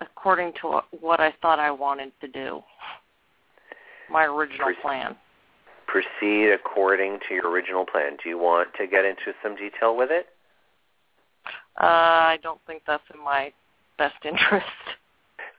according 0.00 0.52
to 0.60 0.80
what 1.00 1.20
I 1.20 1.32
thought 1.42 1.58
I 1.58 1.70
wanted 1.70 2.12
to 2.20 2.28
do. 2.28 2.62
My 4.10 4.24
original 4.24 4.68
Proce- 4.68 4.82
plan. 4.82 5.16
Proceed 5.86 6.52
according 6.52 7.18
to 7.28 7.34
your 7.34 7.50
original 7.50 7.84
plan. 7.84 8.16
Do 8.22 8.28
you 8.28 8.38
want 8.38 8.68
to 8.78 8.86
get 8.86 9.04
into 9.04 9.32
some 9.42 9.56
detail 9.56 9.96
with 9.96 10.10
it? 10.10 10.26
Uh, 11.80 11.86
I 11.86 12.38
don't 12.42 12.60
think 12.66 12.82
that's 12.86 13.02
in 13.14 13.22
my 13.24 13.52
best 13.98 14.16
interest. 14.24 14.66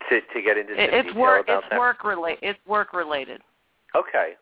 To 0.10 0.19
to 0.19 0.41
get 0.41 0.57
into 0.57 0.74
some 0.74 0.79
it's 0.79 1.07
detail 1.07 1.21
work, 1.21 1.43
about 1.45 1.63
it's 1.63 1.69
that. 1.69 1.79
Work 1.79 2.03
related. 2.03 2.39
It's 2.41 2.60
work 2.67 2.93
related. 2.93 3.41
Okay. 3.95 4.33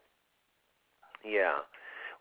Yeah. 1.24 1.58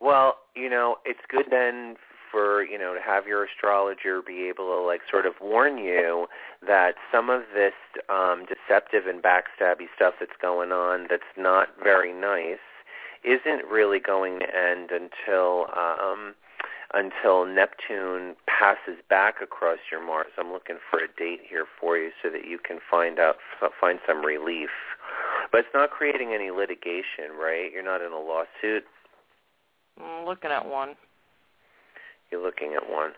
Well, 0.00 0.36
you 0.54 0.68
know, 0.68 0.96
it's 1.04 1.20
good 1.28 1.46
then 1.50 1.96
for 2.30 2.64
you 2.64 2.78
know 2.78 2.94
to 2.94 3.00
have 3.00 3.26
your 3.26 3.44
astrologer 3.44 4.22
be 4.22 4.48
able 4.48 4.66
to 4.66 4.80
like 4.80 5.00
sort 5.10 5.26
of 5.26 5.34
warn 5.40 5.78
you 5.78 6.26
that 6.66 6.94
some 7.12 7.30
of 7.30 7.42
this 7.54 7.74
um, 8.08 8.44
deceptive 8.46 9.06
and 9.06 9.22
backstabby 9.22 9.86
stuff 9.94 10.14
that's 10.20 10.36
going 10.40 10.72
on 10.72 11.06
that's 11.10 11.22
not 11.36 11.68
very 11.82 12.12
nice 12.12 12.58
isn't 13.24 13.66
really 13.70 13.98
going 13.98 14.38
to 14.40 14.46
end 14.46 14.90
until 14.90 15.66
um, 15.76 16.34
until 16.94 17.44
Neptune 17.44 18.34
passes 18.46 19.02
back 19.10 19.36
across 19.42 19.78
your 19.90 20.04
Mars. 20.04 20.32
I'm 20.38 20.52
looking 20.52 20.78
for 20.90 21.00
a 21.00 21.08
date 21.18 21.40
here 21.48 21.66
for 21.78 21.98
you 21.98 22.10
so 22.22 22.30
that 22.30 22.46
you 22.46 22.58
can 22.58 22.78
find 22.90 23.18
out 23.18 23.36
find 23.80 23.98
some 24.06 24.24
relief. 24.24 24.70
But 25.52 25.58
it's 25.60 25.74
not 25.74 25.90
creating 25.90 26.32
any 26.34 26.50
litigation, 26.50 27.36
right? 27.38 27.70
You're 27.72 27.84
not 27.84 28.00
in 28.02 28.12
a 28.12 28.18
lawsuit. 28.18 28.84
I'm 30.00 30.26
looking 30.26 30.50
at 30.50 30.66
one. 30.66 30.94
You're 32.30 32.42
looking 32.42 32.74
at 32.74 32.90
one. 32.90 33.12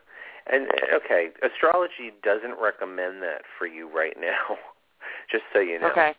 And 0.51 0.69
okay, 0.95 1.29
astrology 1.43 2.13
doesn't 2.23 2.61
recommend 2.61 3.23
that 3.23 3.43
for 3.59 3.67
you 3.67 3.89
right 3.89 4.17
now. 4.19 4.57
just 5.31 5.45
so 5.53 5.61
you 5.61 5.79
know. 5.79 5.91
Okay. 5.91 6.15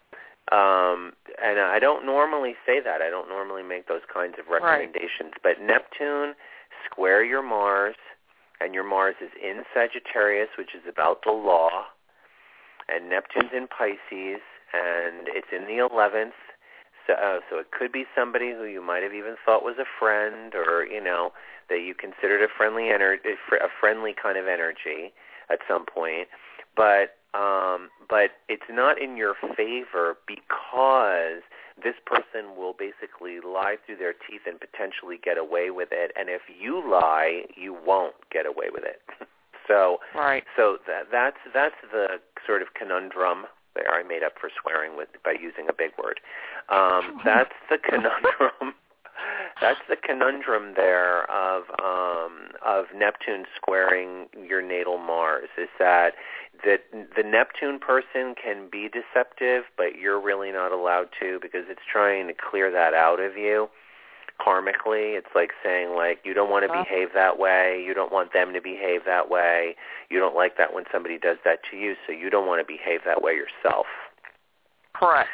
Um, 0.52 1.14
and 1.42 1.60
I 1.60 1.80
don't 1.80 2.06
normally 2.06 2.56
say 2.66 2.80
that. 2.84 3.02
I 3.02 3.10
don't 3.10 3.30
normally 3.30 3.64
make 3.64 3.88
those 3.88 4.02
kinds 4.12 4.36
of 4.40 4.48
recommendations. 4.52 5.32
Right. 5.44 5.58
But 5.58 5.64
Neptune 5.64 6.34
square 6.90 7.24
your 7.24 7.44
Mars, 7.44 7.96
and 8.60 8.74
your 8.74 8.84
Mars 8.84 9.16
is 9.22 9.32
in 9.42 9.64
Sagittarius, 9.74 10.50
which 10.58 10.76
is 10.76 10.84
about 10.90 11.24
the 11.26 11.32
law, 11.32 11.70
and 12.90 13.10
Neptune's 13.10 13.52
in 13.56 13.68
Pisces, 13.68 14.42
and 14.74 15.28
it's 15.28 15.48
in 15.56 15.64
the 15.64 15.82
11th. 15.82 16.38
So, 17.08 17.14
uh, 17.14 17.40
so 17.50 17.58
it 17.60 17.72
could 17.72 17.92
be 17.92 18.06
somebody 18.16 18.52
who 18.52 18.66
you 18.66 18.82
might 18.82 19.04
have 19.04 19.14
even 19.14 19.36
thought 19.46 19.64
was 19.64 19.78
a 19.80 19.90
friend, 20.00 20.54
or 20.56 20.86
you 20.86 21.04
know, 21.04 21.32
that 21.70 21.80
you 21.82 21.94
considered 21.96 22.42
a 22.42 22.48
friendly 22.56 22.84
ener- 22.84 23.18
a 23.26 23.68
friendly 23.80 24.14
kind 24.14 24.38
of 24.38 24.48
energy 24.48 25.14
at 25.50 25.60
some 25.68 25.86
point, 25.86 26.28
but 26.76 27.18
um, 27.34 27.90
but 28.10 28.32
it's 28.50 28.68
not 28.70 29.02
in 29.02 29.16
your 29.16 29.36
favor 29.56 30.18
because 30.28 31.42
this 31.82 31.96
person 32.06 32.58
will 32.58 32.74
basically 32.78 33.40
lie 33.40 33.76
through 33.86 33.98
their 33.98 34.14
teeth 34.14 34.42
and 34.46 34.60
potentially 34.60 35.18
get 35.24 35.38
away 35.38 35.72
with 35.72 35.90
it. 35.92 36.12
And 36.20 36.30
if 36.30 36.42
you 36.52 36.84
lie, 36.84 37.44
you 37.56 37.74
won't 37.74 38.16
get 38.32 38.46
away 38.46 38.68
with 38.72 38.84
it. 38.84 39.02
so, 39.68 40.00
right. 40.14 40.44
So 40.58 40.78
that, 40.88 41.08
that's 41.12 41.38
that's 41.54 41.76
the 41.92 42.20
sort 42.46 42.62
of 42.62 42.74
conundrum. 42.74 43.46
I 43.78 44.04
made 44.04 44.24
up 44.24 44.34
for 44.40 44.50
swearing 44.62 44.98
with 44.98 45.10
by 45.24 45.36
using 45.40 45.68
a 45.70 45.74
big 45.74 45.92
word. 46.02 46.20
Um, 46.70 47.20
that's 47.26 47.52
the 47.70 47.78
conundrum 47.78 48.76
that's 49.62 49.80
the 49.90 49.96
conundrum 49.96 50.74
there 50.76 51.30
of 51.30 51.64
um, 51.84 52.50
of 52.66 52.86
Neptune 52.96 53.46
squaring 53.56 54.28
your 54.48 54.62
natal 54.62 54.98
Mars. 54.98 55.50
Is 55.58 55.70
that 55.80 56.14
that 56.66 56.84
the 56.92 57.24
Neptune 57.24 57.80
person 57.80 58.36
can 58.42 58.70
be 58.72 58.90
deceptive, 58.90 59.64
but 59.76 59.96
you're 60.00 60.20
really 60.20 60.52
not 60.52 60.72
allowed 60.72 61.10
to 61.20 61.40
because 61.42 61.66
it's 61.70 61.82
trying 61.92 62.28
to 62.28 62.34
clear 62.34 62.72
that 62.72 62.94
out 62.94 63.20
of 63.20 63.36
you 63.36 63.70
karmically. 64.46 65.18
It's 65.18 65.34
like 65.36 65.52
saying 65.64 65.96
like 65.96 66.20
you 66.24 66.34
don't 66.34 66.50
want 66.50 66.66
to 66.66 66.72
Uh. 66.72 66.84
behave 66.84 67.10
that 67.14 67.38
way, 67.38 67.82
you 67.86 67.94
don't 67.94 68.12
want 68.12 68.34
them 68.34 68.54
to 68.54 68.62
behave 68.62 69.06
that 69.06 69.30
way, 69.30 69.76
you 70.10 70.20
don't 70.20 70.36
like 70.36 70.58
that 70.58 70.74
when 70.74 70.86
somebody 70.92 71.18
does 71.18 71.38
that 71.46 71.60
to 71.70 71.78
you, 71.78 71.96
so 72.06 72.12
you 72.12 72.30
don't 72.30 72.48
want 72.48 72.60
to 72.66 72.66
behave 72.66 73.02
that 73.06 73.22
way 73.22 73.34
yourself. 73.34 73.86
Correct. 74.94 75.30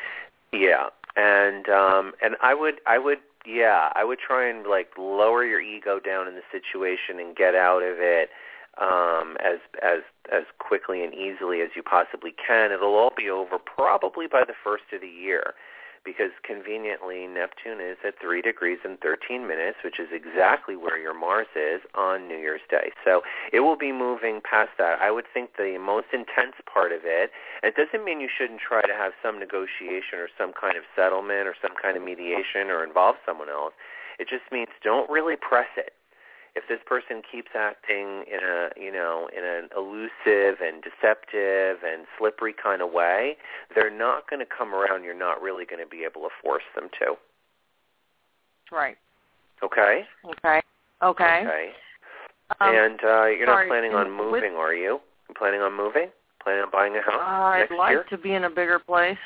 Yeah. 0.51 0.89
And 1.15 1.67
um 1.69 2.13
and 2.21 2.35
I 2.41 2.53
would 2.53 2.75
I 2.85 2.97
would 2.97 3.19
yeah, 3.45 3.91
I 3.95 4.03
would 4.03 4.19
try 4.19 4.49
and 4.49 4.67
like 4.67 4.89
lower 4.97 5.43
your 5.45 5.61
ego 5.61 5.99
down 5.99 6.27
in 6.27 6.35
the 6.35 6.43
situation 6.51 7.19
and 7.19 7.35
get 7.35 7.55
out 7.55 7.81
of 7.81 7.97
it 7.99 8.29
um 8.77 9.37
as 9.43 9.59
as 9.81 10.01
as 10.31 10.43
quickly 10.59 11.03
and 11.03 11.13
easily 11.13 11.61
as 11.61 11.69
you 11.75 11.81
possibly 11.81 12.33
can. 12.45 12.71
It'll 12.71 12.95
all 12.95 13.13
be 13.15 13.29
over 13.29 13.57
probably 13.57 14.27
by 14.27 14.43
the 14.45 14.53
first 14.63 14.83
of 14.93 15.01
the 15.01 15.07
year 15.07 15.53
because 16.07 16.31
conveniently 16.47 17.27
Neptune 17.27 17.83
is 17.83 17.99
at 18.07 18.15
3 18.23 18.41
degrees 18.41 18.79
and 18.87 18.97
13 19.03 19.43
minutes, 19.43 19.83
which 19.83 19.99
is 19.99 20.07
exactly 20.15 20.79
where 20.79 20.97
your 20.97 21.13
Mars 21.13 21.51
is 21.51 21.83
on 21.95 22.29
New 22.31 22.39
Year's 22.39 22.63
Day. 22.71 22.95
So 23.03 23.27
it 23.51 23.59
will 23.59 23.75
be 23.75 23.91
moving 23.91 24.39
past 24.39 24.71
that. 24.79 25.03
I 25.03 25.11
would 25.11 25.25
think 25.27 25.59
the 25.59 25.75
most 25.75 26.07
intense 26.15 26.55
part 26.63 26.93
of 26.95 27.03
it, 27.03 27.31
it 27.61 27.75
doesn't 27.75 28.05
mean 28.07 28.23
you 28.23 28.31
shouldn't 28.31 28.63
try 28.63 28.87
to 28.87 28.95
have 28.95 29.11
some 29.21 29.37
negotiation 29.37 30.23
or 30.23 30.31
some 30.39 30.55
kind 30.55 30.79
of 30.79 30.87
settlement 30.95 31.43
or 31.43 31.55
some 31.61 31.75
kind 31.75 31.97
of 31.99 32.03
mediation 32.03 32.71
or 32.71 32.87
involve 32.87 33.19
someone 33.27 33.49
else. 33.49 33.75
It 34.17 34.31
just 34.31 34.47
means 34.49 34.71
don't 34.81 35.11
really 35.11 35.35
press 35.35 35.67
it 35.75 35.91
if 36.57 36.67
this 36.67 36.79
person 36.85 37.21
keeps 37.21 37.51
acting 37.55 38.25
in 38.25 38.41
a 38.41 38.69
you 38.75 38.91
know 38.91 39.29
in 39.35 39.45
an 39.45 39.69
elusive 39.77 40.57
and 40.59 40.81
deceptive 40.81 41.85
and 41.85 42.07
slippery 42.17 42.53
kind 42.53 42.81
of 42.81 42.91
way, 42.91 43.37
they're 43.75 43.95
not 43.95 44.27
going 44.29 44.39
to 44.39 44.49
come 44.49 44.73
around. 44.73 45.03
You're 45.03 45.17
not 45.17 45.41
really 45.41 45.65
going 45.65 45.83
to 45.83 45.89
be 45.89 46.03
able 46.03 46.21
to 46.21 46.33
force 46.41 46.65
them 46.75 46.89
to. 46.99 47.15
Right. 48.75 48.97
Okay. 49.63 50.03
Okay. 50.25 50.61
Okay. 51.03 51.43
Okay. 51.45 51.69
Um, 52.59 52.73
and 52.73 52.99
uh, 53.03 53.25
you're 53.25 53.45
sorry, 53.45 53.67
not 53.67 53.71
planning 53.71 53.93
on 53.93 54.17
with- 54.17 54.41
moving, 54.41 54.53
are 54.57 54.73
you? 54.73 54.99
You 55.29 55.35
planning 55.37 55.61
on 55.61 55.75
moving? 55.75 56.09
Planning 56.41 56.63
on 56.63 56.71
buying 56.71 56.95
a 56.95 57.01
house 57.01 57.21
I'd 57.21 57.75
like 57.77 57.91
year? 57.91 58.05
to 58.09 58.17
be 58.17 58.33
in 58.33 58.45
a 58.45 58.49
bigger 58.49 58.79
place. 58.79 59.17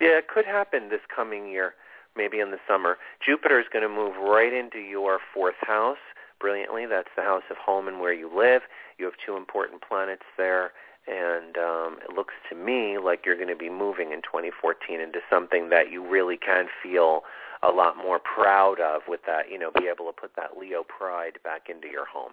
Yeah, 0.00 0.18
it 0.18 0.28
could 0.28 0.44
happen 0.44 0.88
this 0.88 1.00
coming 1.14 1.48
year, 1.48 1.74
maybe 2.16 2.38
in 2.38 2.52
the 2.52 2.58
summer. 2.68 2.98
Jupiter 3.24 3.58
is 3.58 3.66
going 3.72 3.82
to 3.82 3.88
move 3.88 4.14
right 4.16 4.52
into 4.52 4.78
your 4.78 5.18
fourth 5.34 5.56
house 5.62 5.96
brilliantly. 6.38 6.86
That's 6.86 7.08
the 7.16 7.22
house 7.22 7.42
of 7.50 7.56
home 7.56 7.88
and 7.88 8.00
where 8.00 8.12
you 8.12 8.30
live. 8.34 8.62
You 8.98 9.04
have 9.06 9.14
two 9.24 9.36
important 9.36 9.82
planets 9.86 10.24
there, 10.36 10.72
and 11.06 11.56
um, 11.56 11.98
it 12.08 12.14
looks 12.14 12.34
to 12.50 12.56
me 12.56 12.98
like 12.98 13.24
you're 13.24 13.36
going 13.36 13.48
to 13.48 13.56
be 13.56 13.70
moving 13.70 14.12
in 14.12 14.22
2014 14.22 15.00
into 15.00 15.20
something 15.30 15.68
that 15.70 15.90
you 15.90 16.06
really 16.06 16.36
can 16.36 16.66
feel 16.82 17.22
a 17.62 17.70
lot 17.70 17.96
more 17.96 18.18
proud 18.18 18.80
of 18.80 19.02
with 19.08 19.20
that, 19.26 19.50
you 19.50 19.58
know, 19.58 19.70
be 19.78 19.86
able 19.86 20.06
to 20.06 20.12
put 20.12 20.34
that 20.36 20.58
Leo 20.58 20.84
pride 20.84 21.38
back 21.42 21.68
into 21.68 21.88
your 21.88 22.06
home. 22.06 22.32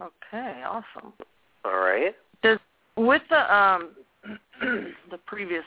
Okay. 0.00 0.62
Awesome. 0.66 1.12
All 1.64 1.78
right? 1.78 2.14
Does 2.42 2.58
with 2.96 3.22
the 3.30 3.54
um 3.54 3.90
the 4.60 5.18
previous 5.26 5.64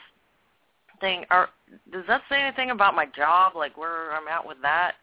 thing 1.00 1.26
are 1.30 1.50
does 1.92 2.04
that 2.08 2.22
say 2.30 2.42
anything 2.42 2.72
about 2.72 2.96
my 2.96 3.06
job 3.06 3.54
like 3.56 3.78
where 3.78 4.14
I'm 4.14 4.28
at 4.28 4.46
with 4.46 4.58
that? 4.62 4.94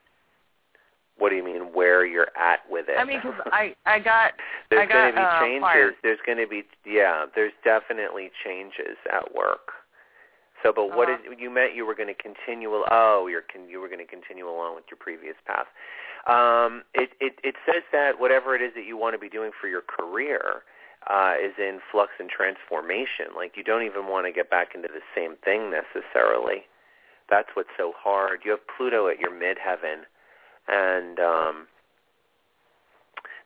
What 1.19 1.31
do 1.31 1.37
you 1.37 1.45
mean 1.45 1.73
where 1.73 2.05
you're 2.05 2.29
at 2.37 2.61
with 2.71 2.87
it? 2.89 2.97
I 2.99 3.05
mean 3.05 3.21
cuz 3.21 3.33
I 3.53 3.75
I 3.87 3.99
got 3.99 4.33
there's 4.71 4.83
I 4.83 4.93
going 4.93 5.15
to 5.15 5.21
got, 5.21 5.23
be 5.23 5.25
uh, 5.25 5.41
changes. 5.41 5.95
There's 6.03 6.21
going 6.27 6.39
to 6.39 6.47
be 6.47 6.65
yeah. 6.85 7.27
There's 7.35 7.53
definitely 7.65 8.31
changes 8.45 8.97
at 9.11 9.35
work. 9.35 9.73
So, 10.63 10.73
but 10.73 10.97
what 10.97 11.09
Uh-huh. 11.09 11.33
is 11.33 11.39
you 11.39 11.51
meant 11.51 11.75
you 11.75 11.85
were 11.87 11.95
going 11.95 12.09
to 12.09 12.15
continue? 12.23 12.73
Oh, 12.91 13.27
you're 13.29 13.43
con, 13.43 13.69
you 13.69 13.81
were 13.81 13.89
going 13.89 14.01
to 14.01 14.07
continue 14.07 14.49
along 14.49 14.75
with 14.75 14.85
your 14.91 14.97
previous 14.99 15.37
path. 15.47 15.67
Um, 16.27 16.83
it 16.95 17.11
it 17.21 17.39
it 17.45 17.55
says 17.65 17.83
that 17.93 18.19
whatever 18.19 18.55
it 18.57 18.63
is 18.63 18.73
that 18.75 18.85
you 18.85 18.97
want 18.97 19.15
to 19.15 19.19
be 19.19 19.29
doing 19.29 19.53
for 19.61 19.69
your 19.69 19.83
career 19.83 20.63
uh, 21.07 21.35
is 21.41 21.53
in 21.59 21.81
flux 21.93 22.11
and 22.19 22.29
transformation. 22.29 23.27
Like 23.37 23.57
you 23.57 23.63
don't 23.63 23.83
even 23.85 24.07
want 24.09 24.27
to 24.27 24.33
get 24.33 24.51
back 24.51 24.75
into 24.75 24.89
the 24.89 25.03
same 25.15 25.37
thing 25.45 25.71
necessarily. 25.71 26.67
That's 27.31 27.49
what's 27.55 27.71
so 27.77 27.93
hard. 27.97 28.41
You 28.45 28.51
have 28.53 28.61
Pluto 28.77 29.09
at 29.09 29.21
your 29.21 29.31
midheaven, 29.31 30.03
and 30.69 31.19
um, 31.21 31.67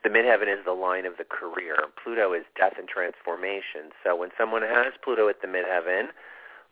the 0.03 0.09
midheaven 0.09 0.53
is 0.53 0.65
the 0.65 0.73
line 0.73 1.05
of 1.05 1.19
the 1.19 1.25
career. 1.25 1.77
Pluto 2.03 2.33
is 2.33 2.45
death 2.59 2.75
and 2.79 2.89
transformation. 2.89 3.93
So 4.03 4.17
when 4.17 4.31
someone 4.39 4.63
has 4.63 4.95
Pluto 5.05 5.29
at 5.29 5.43
the 5.43 5.49
midheaven, 5.49 6.09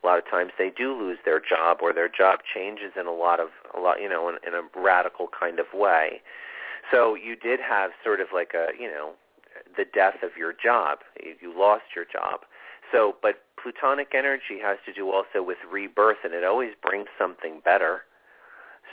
a 0.01 0.07
lot 0.07 0.17
of 0.17 0.25
times 0.29 0.51
they 0.57 0.71
do 0.75 0.93
lose 0.97 1.17
their 1.25 1.39
job 1.39 1.79
or 1.81 1.93
their 1.93 2.09
job 2.09 2.39
changes 2.53 2.93
in 2.99 3.05
a 3.05 3.13
lot 3.13 3.39
of 3.39 3.49
a 3.75 3.79
lot 3.79 4.01
you 4.01 4.09
know 4.09 4.29
in, 4.29 4.35
in 4.47 4.53
a 4.53 4.63
radical 4.79 5.27
kind 5.27 5.59
of 5.59 5.67
way. 5.73 6.21
So 6.91 7.15
you 7.15 7.35
did 7.35 7.59
have 7.59 7.91
sort 8.03 8.21
of 8.21 8.27
like 8.33 8.53
a 8.53 8.67
you 8.79 8.87
know 8.87 9.13
the 9.77 9.85
death 9.85 10.23
of 10.23 10.31
your 10.37 10.53
job. 10.53 10.99
You, 11.21 11.53
lost 11.57 11.93
your 11.95 12.05
job. 12.05 12.41
So 12.91 13.15
but 13.21 13.43
plutonic 13.61 14.13
energy 14.15 14.57
has 14.63 14.77
to 14.85 14.93
do 14.93 15.11
also 15.11 15.43
with 15.43 15.57
rebirth 15.69 16.23
and 16.23 16.33
it 16.33 16.43
always 16.43 16.71
brings 16.81 17.07
something 17.17 17.61
better. 17.63 18.01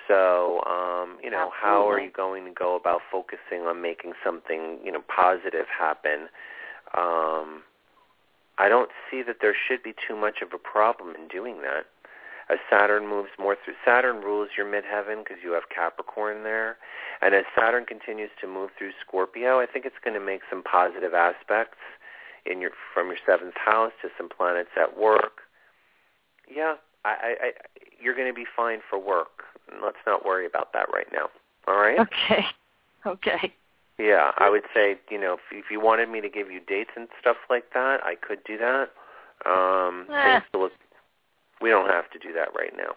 So, 0.09 0.63
um, 0.67 1.19
you 1.23 1.31
know, 1.31 1.51
how 1.51 1.89
are 1.89 2.01
you 2.01 2.11
going 2.11 2.45
to 2.45 2.53
go 2.53 2.77
about 2.77 3.01
focusing 3.11 3.63
on 3.67 3.83
making 3.83 4.13
something, 4.25 4.79
you 4.85 4.93
know, 4.93 5.03
positive 5.15 5.67
happen? 5.67 6.29
Um, 6.97 7.63
I 8.59 8.69
don't 8.69 8.91
see 9.11 9.23
that 9.23 9.37
there 9.41 9.55
should 9.55 9.83
be 9.83 9.95
too 10.07 10.17
much 10.17 10.41
of 10.43 10.53
a 10.55 10.59
problem 10.59 11.15
in 11.17 11.29
doing 11.29 11.61
that. 11.63 11.87
As 12.49 12.59
Saturn 12.71 13.09
moves 13.09 13.31
more 13.39 13.57
through, 13.65 13.75
Saturn 13.85 14.23
rules 14.23 14.51
your 14.57 14.67
midheaven 14.67 15.25
because 15.25 15.39
you 15.43 15.53
have 15.53 15.69
Capricorn 15.75 16.45
there. 16.45 16.79
And 17.21 17.35
as 17.35 17.45
Saturn 17.59 17.85
continues 17.85 18.31
to 18.41 18.47
move 18.47 18.71
through 18.79 18.93
Scorpio, 19.05 19.59
I 19.59 19.67
think 19.67 19.85
it's 19.85 19.99
going 20.05 20.15
to 20.15 20.25
make 20.25 20.43
some 20.49 20.63
positive 20.63 21.13
aspects 21.13 21.79
in 22.47 22.61
your 22.61 22.71
from 22.95 23.09
your 23.09 23.19
seventh 23.27 23.57
house 23.57 23.93
to 24.03 24.09
some 24.17 24.29
planets 24.29 24.71
at 24.81 24.97
work. 24.97 25.43
Yeah, 26.49 26.77
I, 27.05 27.11
I, 27.11 27.35
I 27.43 27.51
you're 28.01 28.15
going 28.15 28.29
to 28.29 28.35
be 28.35 28.47
fine 28.57 28.81
for 28.89 28.99
work. 28.99 29.45
Let's 29.83 29.99
not 30.07 30.25
worry 30.25 30.47
about 30.47 30.73
that 30.73 30.87
right 30.93 31.07
now. 31.13 31.29
All 31.67 31.77
right? 31.77 31.99
Okay. 32.01 32.45
Okay. 33.05 33.55
Yeah, 34.01 34.33
I 34.37 34.51
would 34.51 34.65
say, 34.75 34.97
you 35.11 35.21
know, 35.21 35.35
if, 35.35 35.41
if 35.53 35.67
you 35.71 35.81
wanted 35.81 36.09
me 36.09 36.21
to 36.21 36.29
give 36.29 36.51
you 36.51 36.59
dates 36.67 36.91
and 36.97 37.07
stuff 37.21 37.37
like 37.49 37.73
that, 37.73 38.01
I 38.03 38.17
could 38.17 38.43
do 38.45 38.59
that. 38.59 38.91
Um, 39.49 40.07
Eh. 40.11 40.25
things 40.41 40.45
to 40.53 40.59
look. 40.59 40.73
We 41.63 41.71
don't 41.71 41.89
have 41.89 42.11
to 42.11 42.19
do 42.19 42.33
that 42.33 42.49
right 42.59 42.73
now. 42.77 42.97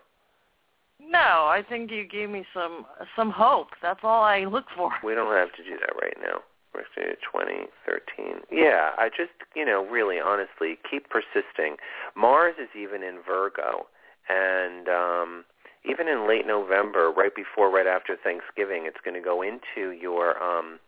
No, 0.99 1.19
I 1.45 1.63
think 1.67 1.91
you 1.91 2.05
gave 2.07 2.29
me 2.29 2.43
some 2.53 2.85
some 3.15 3.29
hope. 3.29 3.69
That's 3.83 3.99
all 4.03 4.23
I 4.23 4.45
look 4.45 4.65
for. 4.75 4.91
We 5.03 5.13
don't 5.13 5.33
have 5.33 5.53
to 5.53 5.63
do 5.63 5.77
that 5.79 5.93
right 6.01 6.17
now. 6.19 6.41
We're 6.73 6.83
going 6.95 7.09
to 7.09 7.15
do 7.15 7.21
2013. 7.31 8.41
Yeah, 8.51 8.91
I 8.97 9.09
just, 9.09 9.31
you 9.55 9.65
know, 9.65 9.85
really 9.85 10.19
honestly, 10.19 10.77
keep 10.89 11.07
persisting. 11.09 11.77
Mars 12.15 12.55
is 12.61 12.69
even 12.75 13.01
in 13.03 13.19
Virgo, 13.25 13.87
and 14.29 14.87
um, 14.87 15.45
even 15.83 16.07
in 16.07 16.27
late 16.27 16.45
November, 16.45 17.11
right 17.11 17.33
before, 17.35 17.71
right 17.71 17.87
after 17.87 18.15
Thanksgiving, 18.15 18.85
it's 18.85 19.01
going 19.03 19.15
to 19.15 19.23
go 19.23 19.41
into 19.41 19.91
your. 19.91 20.41
Um, 20.41 20.79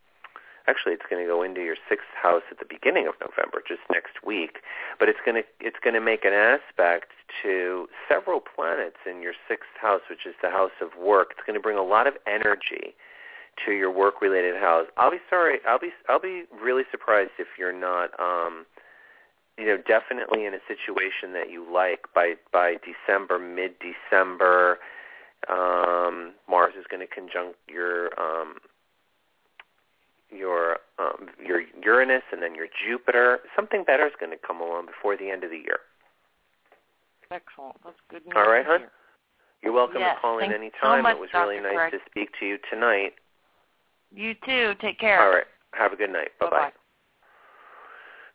actually, 0.68 0.94
it's 0.94 1.06
going 1.10 1.24
to 1.24 1.28
go 1.28 1.42
into 1.42 1.62
your 1.62 1.78
sixth 1.90 2.14
house 2.22 2.44
at 2.52 2.60
the 2.60 2.66
beginning 2.70 3.08
of 3.08 3.16
November, 3.20 3.64
just 3.68 3.82
next 3.92 4.24
week. 4.26 4.60
But 5.00 5.10
it's 5.10 5.20
going 5.26 5.42
to 5.42 5.48
it's 5.60 5.80
going 5.84 5.96
to 5.96 6.02
make 6.02 6.26
an 6.26 6.34
aspect 6.34 7.12
to 7.44 7.88
several 8.08 8.42
planets 8.42 8.98
in 9.10 9.22
your 9.22 9.34
sixth 9.48 9.74
house, 9.82 10.02
which 10.10 10.26
is 10.26 10.36
the 10.42 10.50
house 10.50 10.76
of 10.82 10.90
work. 11.02 11.32
It's 11.32 11.46
going 11.46 11.58
to 11.58 11.64
bring 11.64 11.78
a 11.78 11.84
lot 11.84 12.06
of 12.08 12.16
energy 12.28 12.94
to 13.66 13.72
your 13.72 13.92
work 13.92 14.22
related 14.22 14.56
house. 14.56 14.88
I'll 14.98 15.12
be 15.12 15.24
sorry. 15.30 15.60
I'll 15.68 15.80
be 15.80 15.92
I'll 16.10 16.22
be 16.22 16.44
really 16.52 16.84
surprised 16.92 17.32
if 17.40 17.48
you're 17.58 17.78
not 17.78 18.12
um 18.20 18.66
you 19.62 19.68
know 19.68 19.78
definitely 19.78 20.46
in 20.46 20.54
a 20.56 20.64
situation 20.68 21.34
that 21.34 21.52
you 21.52 21.66
like 21.72 22.06
by 22.16 22.34
by 22.52 22.78
December 22.82 23.38
mid 23.38 23.74
December 23.78 24.80
um 25.50 26.34
Mars 26.50 26.74
is 26.78 26.86
going 26.90 27.06
to 27.06 27.14
conjunct 27.14 27.60
your 27.70 28.10
um 28.20 28.56
your 30.32 30.78
um 30.98 31.30
your 31.46 31.62
Uranus 31.84 32.24
and 32.32 32.42
then 32.42 32.56
your 32.56 32.68
Jupiter. 32.74 33.40
Something 33.56 33.84
better 33.84 34.08
is 34.08 34.14
going 34.20 34.32
to 34.32 34.38
come 34.38 34.60
along 34.60 34.88
before 34.88 35.16
the 35.16 35.30
end 35.30 35.44
of 35.44 35.52
the 35.52 35.58
year. 35.58 35.80
Excellent. 37.30 37.78
That's 37.86 37.96
good 38.10 38.26
news. 38.26 38.34
All 38.36 38.50
right, 38.50 38.66
to 38.66 38.72
hon? 38.72 38.82
You're 39.62 39.74
welcome 39.74 40.00
yes, 40.00 40.16
to 40.16 40.22
call 40.22 40.40
in 40.40 40.50
thanks 40.50 40.56
anytime. 40.56 41.06
So 41.06 41.12
it 41.12 41.20
was 41.20 41.30
Dr. 41.32 41.50
really 41.50 41.62
nice 41.62 41.76
Craig. 41.76 41.92
to 41.94 42.00
speak 42.10 42.30
to 42.40 42.46
you 42.48 42.58
tonight. 42.72 43.14
You 44.14 44.34
too. 44.46 44.74
Take 44.82 45.00
care. 45.00 45.22
All 45.22 45.30
right. 45.30 45.46
Have 45.74 45.94
a 45.94 45.96
good 45.96 46.12
night. 46.12 46.30
Bye-bye. 46.40 46.50
Bye-bye. 46.50 46.72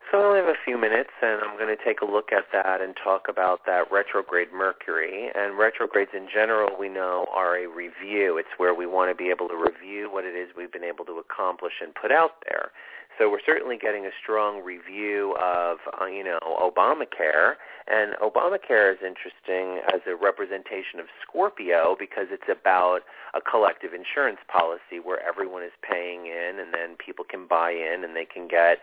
So 0.09 0.21
I 0.21 0.23
only 0.23 0.39
have 0.39 0.47
a 0.47 0.63
few 0.63 0.79
minutes, 0.79 1.09
and 1.21 1.41
I'm 1.43 1.57
going 1.57 1.75
to 1.75 1.83
take 1.83 1.99
a 1.99 2.05
look 2.05 2.31
at 2.31 2.45
that 2.53 2.79
and 2.79 2.95
talk 2.95 3.27
about 3.27 3.65
that 3.65 3.91
retrograde 3.91 4.53
Mercury. 4.53 5.29
And 5.35 5.57
retrogrades 5.57 6.11
in 6.15 6.29
general, 6.33 6.79
we 6.79 6.87
know, 6.87 7.25
are 7.33 7.57
a 7.57 7.67
review. 7.67 8.37
It's 8.37 8.55
where 8.55 8.73
we 8.73 8.85
want 8.85 9.11
to 9.11 9.15
be 9.15 9.29
able 9.29 9.49
to 9.49 9.57
review 9.57 10.07
what 10.09 10.23
it 10.23 10.33
is 10.33 10.55
we've 10.55 10.71
been 10.71 10.85
able 10.85 11.03
to 11.05 11.19
accomplish 11.19 11.83
and 11.83 11.93
put 11.93 12.13
out 12.13 12.39
there. 12.47 12.71
So 13.19 13.29
we're 13.29 13.43
certainly 13.43 13.77
getting 13.77 14.05
a 14.05 14.13
strong 14.21 14.63
review 14.63 15.35
of, 15.41 15.79
uh, 15.99 16.05
you 16.05 16.23
know, 16.23 16.39
Obamacare. 16.39 17.55
And 17.87 18.13
Obamacare 18.21 18.93
is 18.93 18.99
interesting 19.03 19.81
as 19.91 20.01
a 20.07 20.15
representation 20.15 21.01
of 21.01 21.07
Scorpio 21.21 21.97
because 21.99 22.27
it's 22.31 22.47
about 22.47 23.01
a 23.33 23.41
collective 23.41 23.91
insurance 23.93 24.39
policy 24.47 25.01
where 25.03 25.19
everyone 25.19 25.63
is 25.63 25.73
paying 25.81 26.27
in 26.27 26.59
and 26.61 26.73
then 26.73 26.95
people 26.95 27.25
can 27.27 27.47
buy 27.47 27.71
in 27.71 28.05
and 28.05 28.15
they 28.15 28.25
can 28.25 28.47
get 28.47 28.79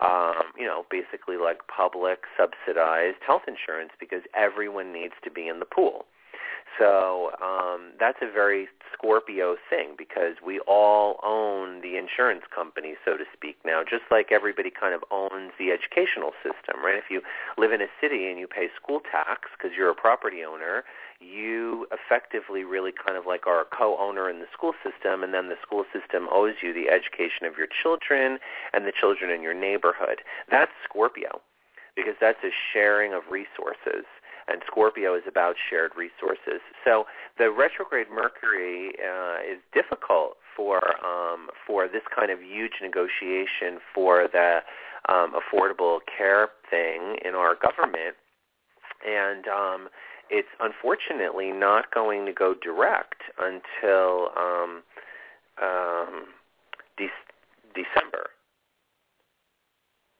um, 0.00 0.52
you 0.56 0.66
know, 0.66 0.84
basically 0.90 1.36
like 1.36 1.66
public 1.66 2.20
subsidized 2.36 3.18
health 3.26 3.42
insurance 3.48 3.90
because 3.98 4.22
everyone 4.34 4.92
needs 4.92 5.14
to 5.24 5.30
be 5.30 5.48
in 5.48 5.58
the 5.58 5.66
pool. 5.66 6.06
So 6.78 7.30
um, 7.42 7.92
that's 7.98 8.18
a 8.22 8.30
very 8.30 8.68
Scorpio 8.92 9.56
thing 9.70 9.94
because 9.96 10.34
we 10.44 10.58
all 10.60 11.20
own 11.22 11.80
the 11.82 11.96
insurance 11.96 12.42
company, 12.54 12.94
so 13.04 13.16
to 13.16 13.24
speak, 13.32 13.56
now, 13.64 13.82
just 13.88 14.02
like 14.10 14.32
everybody 14.32 14.70
kind 14.70 14.94
of 14.94 15.04
owns 15.10 15.52
the 15.58 15.70
educational 15.70 16.32
system, 16.42 16.82
right? 16.82 16.96
If 16.96 17.10
you 17.10 17.22
live 17.56 17.72
in 17.72 17.80
a 17.80 17.86
city 18.00 18.28
and 18.28 18.38
you 18.38 18.48
pay 18.48 18.68
school 18.74 19.00
tax 19.00 19.48
because 19.56 19.76
you're 19.76 19.90
a 19.90 19.94
property 19.94 20.42
owner, 20.42 20.84
you 21.20 21.86
effectively 21.92 22.64
really 22.64 22.92
kind 22.92 23.16
of 23.16 23.26
like 23.26 23.46
are 23.46 23.62
a 23.62 23.64
co-owner 23.64 24.28
in 24.28 24.40
the 24.40 24.50
school 24.52 24.74
system, 24.82 25.22
and 25.22 25.32
then 25.32 25.48
the 25.48 25.58
school 25.62 25.84
system 25.92 26.28
owes 26.32 26.54
you 26.62 26.72
the 26.74 26.88
education 26.90 27.46
of 27.46 27.56
your 27.56 27.68
children 27.70 28.38
and 28.72 28.84
the 28.84 28.92
children 28.92 29.30
in 29.30 29.42
your 29.42 29.54
neighborhood. 29.54 30.22
That's 30.50 30.72
Scorpio 30.84 31.40
because 31.94 32.14
that's 32.20 32.42
a 32.44 32.54
sharing 32.72 33.12
of 33.12 33.22
resources 33.30 34.06
and 34.50 34.62
Scorpio 34.66 35.14
is 35.14 35.22
about 35.28 35.56
shared 35.68 35.92
resources. 35.96 36.60
So 36.84 37.04
the 37.38 37.50
retrograde 37.50 38.08
Mercury 38.10 38.92
uh, 38.98 39.38
is 39.44 39.58
difficult 39.72 40.36
for 40.56 40.80
um, 41.04 41.48
for 41.66 41.86
this 41.86 42.02
kind 42.14 42.30
of 42.30 42.40
huge 42.40 42.80
negotiation 42.82 43.78
for 43.94 44.28
the 44.32 44.60
um, 45.08 45.32
affordable 45.32 45.98
care 46.06 46.48
thing 46.70 47.16
in 47.24 47.34
our 47.34 47.54
government, 47.54 48.16
and 49.06 49.46
um, 49.46 49.88
it's 50.30 50.48
unfortunately 50.60 51.52
not 51.52 51.94
going 51.94 52.26
to 52.26 52.32
go 52.32 52.54
direct 52.54 53.22
until 53.38 54.30
um, 54.36 54.82
um, 55.62 56.24
de- 56.96 57.08
December. 57.74 58.07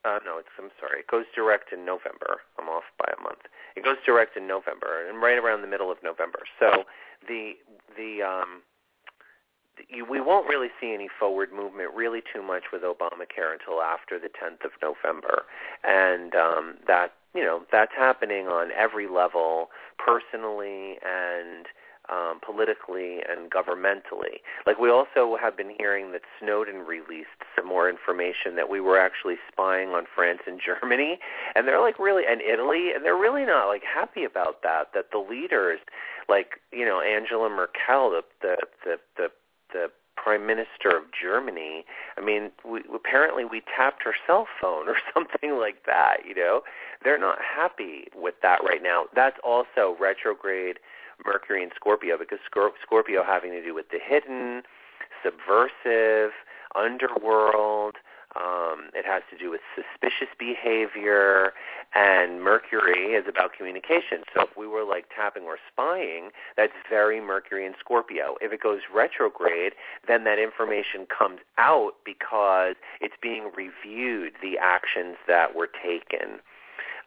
Uh, 0.04 0.18
no, 0.24 0.38
it's 0.38 0.48
I'm 0.58 0.70
sorry. 0.78 1.00
It 1.00 1.08
goes 1.08 1.24
direct 1.34 1.72
in 1.72 1.84
November. 1.84 2.46
I'm 2.58 2.68
off 2.68 2.84
by 2.98 3.12
a 3.18 3.22
month. 3.22 3.50
It 3.76 3.84
goes 3.84 3.96
direct 4.06 4.36
in 4.36 4.46
November, 4.46 5.06
and 5.08 5.20
right 5.20 5.38
around 5.38 5.62
the 5.62 5.68
middle 5.68 5.90
of 5.90 5.98
November. 6.02 6.40
So 6.60 6.84
the 7.26 7.52
the 7.96 8.22
um, 8.22 8.62
you, 9.88 10.04
we 10.04 10.20
won't 10.20 10.48
really 10.48 10.68
see 10.80 10.92
any 10.94 11.08
forward 11.18 11.52
movement 11.52 11.94
really 11.94 12.22
too 12.32 12.42
much 12.42 12.64
with 12.72 12.82
Obamacare 12.82 13.52
until 13.52 13.80
after 13.82 14.18
the 14.18 14.28
10th 14.28 14.64
of 14.64 14.72
November, 14.82 15.44
and 15.84 16.34
um, 16.34 16.76
that 16.86 17.12
you 17.34 17.42
know 17.44 17.62
that's 17.70 17.92
happening 17.96 18.46
on 18.46 18.70
every 18.72 19.08
level, 19.08 19.70
personally 19.98 20.96
and 21.02 21.66
um, 22.10 22.40
politically 22.44 23.18
and 23.28 23.50
governmentally. 23.50 24.40
Like 24.66 24.78
we 24.78 24.90
also 24.90 25.36
have 25.40 25.56
been 25.56 25.72
hearing 25.78 26.12
that 26.12 26.22
Snowden 26.40 26.86
released 26.86 27.42
some 27.56 27.66
more 27.66 27.88
information 27.88 28.56
that 28.56 28.68
we 28.68 28.80
were 28.80 28.98
actually 28.98 29.36
spying 29.50 29.90
on 29.90 30.04
France 30.14 30.40
and 30.46 30.60
Germany, 30.64 31.18
and 31.54 31.66
they're 31.66 31.80
like 31.80 31.98
really 31.98 32.24
and 32.28 32.40
Italy, 32.40 32.90
and 32.94 33.04
they're 33.04 33.16
really 33.16 33.44
not 33.44 33.66
like 33.66 33.82
happy 33.82 34.24
about 34.24 34.62
that. 34.62 34.88
That 34.94 35.10
the 35.12 35.18
leaders, 35.18 35.80
like 36.28 36.60
you 36.72 36.84
know 36.84 37.00
Angela 37.00 37.48
Merkel, 37.48 38.10
the 38.10 38.22
the 38.40 38.56
the 38.84 38.96
the, 39.16 39.28
the 39.72 39.90
prime 40.16 40.46
minister 40.46 40.88
of 40.88 41.04
Germany. 41.12 41.84
I 42.16 42.24
mean, 42.24 42.50
we, 42.64 42.82
apparently 42.94 43.44
we 43.44 43.62
tapped 43.76 44.02
her 44.02 44.14
cell 44.26 44.46
phone 44.60 44.88
or 44.88 44.96
something 45.14 45.58
like 45.58 45.84
that. 45.86 46.18
You 46.26 46.34
know, 46.34 46.62
they're 47.04 47.18
not 47.18 47.38
happy 47.40 48.08
with 48.14 48.34
that 48.42 48.60
right 48.64 48.82
now. 48.82 49.04
That's 49.14 49.38
also 49.44 49.96
retrograde 50.00 50.78
Mercury 51.24 51.62
and 51.62 51.72
Scorpio 51.74 52.16
because 52.18 52.38
Scorpio 52.46 53.22
having 53.24 53.52
to 53.52 53.62
do 53.62 53.74
with 53.74 53.90
the 53.90 53.98
hidden, 54.02 54.62
subversive, 55.22 56.32
underworld. 56.74 57.96
Um, 58.36 58.90
it 58.94 59.06
has 59.06 59.22
to 59.30 59.38
do 59.38 59.50
with 59.50 59.62
suspicious 59.74 60.28
behavior, 60.38 61.54
and 61.94 62.42
Mercury 62.42 63.14
is 63.14 63.24
about 63.26 63.54
communication. 63.56 64.22
So 64.34 64.42
if 64.42 64.56
we 64.56 64.66
were 64.66 64.84
like 64.84 65.06
tapping 65.14 65.44
or 65.44 65.56
spying, 65.72 66.28
that's 66.56 66.74
very 66.90 67.22
Mercury 67.22 67.64
and 67.64 67.74
Scorpio. 67.80 68.36
If 68.42 68.52
it 68.52 68.62
goes 68.62 68.80
retrograde, 68.94 69.72
then 70.06 70.24
that 70.24 70.38
information 70.38 71.06
comes 71.06 71.40
out 71.56 71.92
because 72.04 72.74
it's 73.00 73.16
being 73.20 73.50
reviewed, 73.56 74.34
the 74.42 74.58
actions 74.60 75.16
that 75.26 75.56
were 75.56 75.68
taken. 75.68 76.40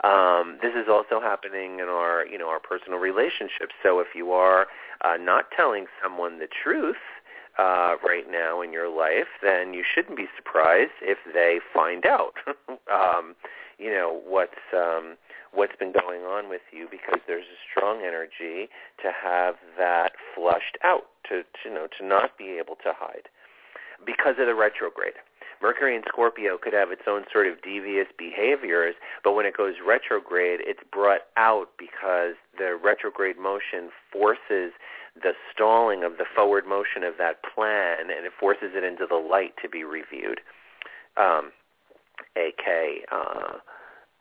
Um, 0.04 0.58
this 0.62 0.74
is 0.74 0.88
also 0.90 1.22
happening 1.22 1.80
in 1.80 1.88
our, 1.88 2.26
you 2.26 2.38
know, 2.38 2.50
our 2.50 2.60
personal 2.60 2.98
relationships. 2.98 3.76
So 3.84 4.00
if 4.00 4.08
you 4.16 4.32
are 4.32 4.68
uh, 5.06 5.18
not 5.20 5.46
telling 5.56 5.86
someone 6.02 6.40
the 6.40 6.48
truth 6.48 6.96
uh, 7.60 7.96
right 8.04 8.26
now 8.30 8.62
in 8.62 8.74
your 8.74 8.90
life, 8.90 9.28
then 9.44 9.74
you 9.74 9.84
shouldn't 9.84 10.18
be 10.18 10.28
surprised 10.36 10.98
if 11.02 11.20
they 11.34 11.60
find 11.74 12.06
out, 12.06 12.34
um, 12.92 13.36
you 13.78 13.92
know, 13.92 14.22
what's 14.26 14.74
um, 14.74 15.18
what's 15.54 15.76
been 15.78 15.92
going 15.92 16.22
on 16.22 16.50
with 16.50 16.62
you, 16.72 16.88
because 16.90 17.20
there's 17.28 17.46
a 17.46 17.60
strong 17.70 18.02
energy 18.06 18.70
to 19.04 19.12
have 19.12 19.56
that 19.78 20.14
flushed 20.34 20.78
out, 20.84 21.08
to, 21.28 21.44
to 21.44 21.48
you 21.66 21.74
know, 21.74 21.88
to 22.00 22.06
not 22.06 22.38
be 22.38 22.58
able 22.58 22.76
to 22.76 22.94
hide 22.96 23.28
because 24.06 24.36
of 24.40 24.48
the 24.48 24.56
retrograde. 24.56 25.20
Mercury 25.62 25.96
in 25.96 26.02
Scorpio 26.08 26.58
could 26.58 26.74
have 26.74 26.92
its 26.92 27.04
own 27.08 27.24
sort 27.32 27.48
of 27.48 27.62
devious 27.62 28.08
behaviors, 28.18 28.96
but 29.24 29.34
when 29.34 29.46
it 29.46 29.56
goes 29.56 29.76
retrograde, 29.86 30.60
it's 30.64 30.82
brought 30.92 31.22
out 31.38 31.70
because 31.78 32.36
the 32.58 32.78
retrograde 32.82 33.38
motion 33.38 33.90
forces 34.12 34.74
the 35.16 35.34
stalling 35.54 36.04
of 36.04 36.18
the 36.18 36.26
forward 36.36 36.66
motion 36.66 37.04
of 37.04 37.16
that 37.18 37.42
plan, 37.44 38.10
and 38.10 38.26
it 38.26 38.32
forces 38.40 38.72
it 38.74 38.84
into 38.84 39.06
the 39.06 39.16
light 39.16 39.54
to 39.62 39.70
be 39.70 39.84
reviewed, 39.84 40.40
um, 41.18 41.52
aka 42.36 43.02
uh, 43.12 43.58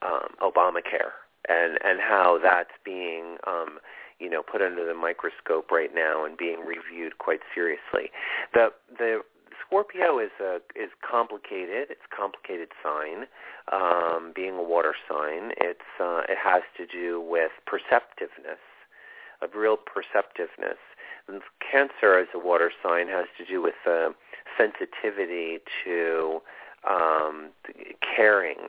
um, 0.03 0.35
Obamacare, 0.43 1.15
and 1.49 1.79
and 1.85 2.01
how 2.01 2.39
that's 2.43 2.75
being 2.85 3.37
um, 3.47 3.79
you 4.19 4.29
know 4.29 4.43
put 4.43 4.61
under 4.61 4.85
the 4.85 4.95
microscope 4.95 5.71
right 5.71 5.95
now 5.95 6.25
and 6.25 6.37
being 6.37 6.61
reviewed 6.61 7.19
quite 7.19 7.41
seriously. 7.55 8.11
The 8.53 8.69
the 8.99 9.21
Scorpio 9.71 10.19
is 10.19 10.33
a 10.41 10.57
is 10.75 10.91
complicated. 11.09 11.91
It's 11.91 12.01
a 12.11 12.17
complicated 12.17 12.71
sign. 12.83 13.27
Um, 13.71 14.33
being 14.35 14.55
a 14.55 14.63
water 14.63 14.95
sign, 15.09 15.53
it's 15.59 15.87
uh, 16.01 16.23
it 16.29 16.37
has 16.43 16.63
to 16.77 16.87
do 16.87 17.21
with 17.21 17.53
perceptiveness, 17.67 18.59
of 19.41 19.51
real 19.55 19.77
perceptiveness. 19.77 20.79
And 21.29 21.41
Cancer 21.61 22.19
as 22.19 22.27
a 22.35 22.39
water 22.41 22.73
sign 22.83 23.07
has 23.09 23.27
to 23.39 23.45
do 23.45 23.63
with 23.63 23.79
uh, 23.87 24.11
sensitivity 24.59 25.61
to 25.85 26.41
um, 26.89 27.51
caring, 28.01 28.67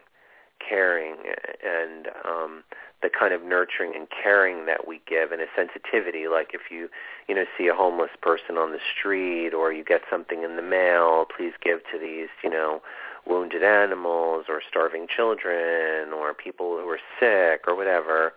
caring, 0.68 1.16
and 1.64 2.08
um, 2.26 2.64
the 3.02 3.10
kind 3.10 3.34
of 3.34 3.44
nurturing 3.44 3.94
and 3.96 4.08
caring 4.10 4.66
that 4.66 4.88
we 4.88 5.02
give 5.08 5.32
and 5.32 5.42
a 5.42 5.48
sensitivity 5.56 6.28
like 6.28 6.52
if 6.54 6.70
you 6.70 6.88
you 7.28 7.34
know 7.34 7.46
see 7.58 7.68
a 7.68 7.74
homeless 7.74 8.12
person 8.22 8.58
on 8.58 8.72
the 8.72 8.80
street 8.96 9.54
or 9.54 9.74
you 9.74 9.84
get 9.84 10.02
something 10.10 10.44
in 10.44 10.56
the 10.56 10.62
mail 10.62 11.26
please 11.36 11.54
give 11.64 11.80
to 11.92 11.98
these 11.98 12.30
you 12.44 12.50
know 12.50 12.80
wounded 13.26 13.64
animals 13.64 14.46
or 14.50 14.62
starving 14.68 15.08
children 15.08 16.14
or 16.14 16.34
people 16.34 16.78
who 16.78 16.88
are 16.90 17.00
sick 17.20 17.66
or 17.68 17.76
whatever. 17.76 18.34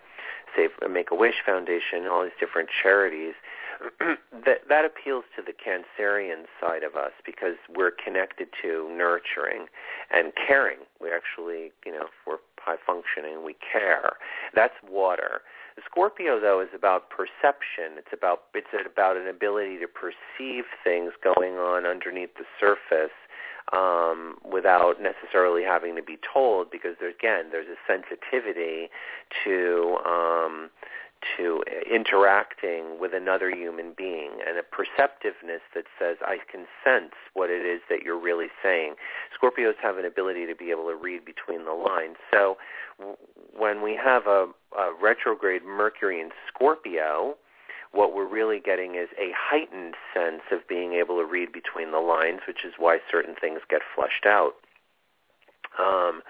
Say 0.56 0.68
make 0.88 1.10
a 1.10 1.14
wish 1.14 1.36
foundation 1.44 2.06
all 2.06 2.22
these 2.22 2.38
different 2.38 2.68
charities 2.82 3.34
that 4.44 4.68
that 4.68 4.84
appeals 4.84 5.24
to 5.36 5.42
the 5.42 5.52
cancerian 5.52 6.44
side 6.60 6.82
of 6.82 6.94
us 6.94 7.12
because 7.24 7.56
we're 7.74 7.92
connected 7.92 8.48
to 8.62 8.88
nurturing 8.90 9.66
and 10.12 10.32
caring. 10.46 10.78
We 11.00 11.08
actually 11.10 11.72
you 11.84 11.92
know 11.92 12.06
we're 12.26 12.38
high 12.58 12.76
functioning 12.84 13.44
we 13.44 13.56
care. 13.72 14.12
That's 14.54 14.74
water. 14.88 15.42
Scorpio 15.84 16.40
though 16.40 16.60
is 16.60 16.68
about 16.74 17.10
perception. 17.10 17.98
It's 17.98 18.12
about 18.12 18.44
it's 18.54 18.68
about 18.86 19.16
an 19.16 19.28
ability 19.28 19.78
to 19.78 19.88
perceive 19.88 20.64
things 20.82 21.12
going 21.22 21.54
on 21.54 21.84
underneath 21.86 22.34
the 22.36 22.44
surface 22.60 23.14
um, 23.72 24.36
without 24.44 25.00
necessarily 25.00 25.62
having 25.62 25.96
to 25.96 26.02
be 26.02 26.18
told 26.32 26.70
because 26.70 26.96
there, 27.00 27.10
again 27.10 27.46
there's 27.50 27.68
a 27.68 27.80
sensitivity 27.86 28.88
to 29.44 29.98
um, 30.06 30.70
to 31.36 31.62
interacting 31.90 32.98
with 33.00 33.12
another 33.14 33.50
human 33.50 33.92
being 33.96 34.38
and 34.46 34.58
a 34.58 34.62
perceptiveness 34.62 35.62
that 35.74 35.84
says, 35.98 36.16
I 36.22 36.38
can 36.50 36.66
sense 36.84 37.12
what 37.34 37.50
it 37.50 37.64
is 37.64 37.80
that 37.88 38.02
you're 38.02 38.20
really 38.20 38.48
saying. 38.62 38.94
Scorpios 39.34 39.74
have 39.82 39.98
an 39.98 40.04
ability 40.04 40.46
to 40.46 40.54
be 40.54 40.70
able 40.70 40.88
to 40.88 40.96
read 40.96 41.24
between 41.24 41.64
the 41.64 41.72
lines. 41.72 42.16
So 42.32 42.56
when 43.56 43.82
we 43.82 43.98
have 44.02 44.26
a, 44.26 44.48
a 44.76 44.92
retrograde 45.00 45.64
Mercury 45.64 46.20
in 46.20 46.30
Scorpio, 46.48 47.36
what 47.92 48.14
we're 48.14 48.28
really 48.28 48.60
getting 48.60 48.96
is 48.96 49.08
a 49.18 49.30
heightened 49.36 49.94
sense 50.12 50.42
of 50.50 50.66
being 50.68 50.94
able 50.94 51.18
to 51.18 51.24
read 51.24 51.52
between 51.52 51.92
the 51.92 52.00
lines, 52.00 52.40
which 52.46 52.64
is 52.64 52.74
why 52.76 52.98
certain 53.10 53.34
things 53.40 53.60
get 53.70 53.82
flushed 53.94 54.26
out. 54.26 54.54
Um, 55.78 56.22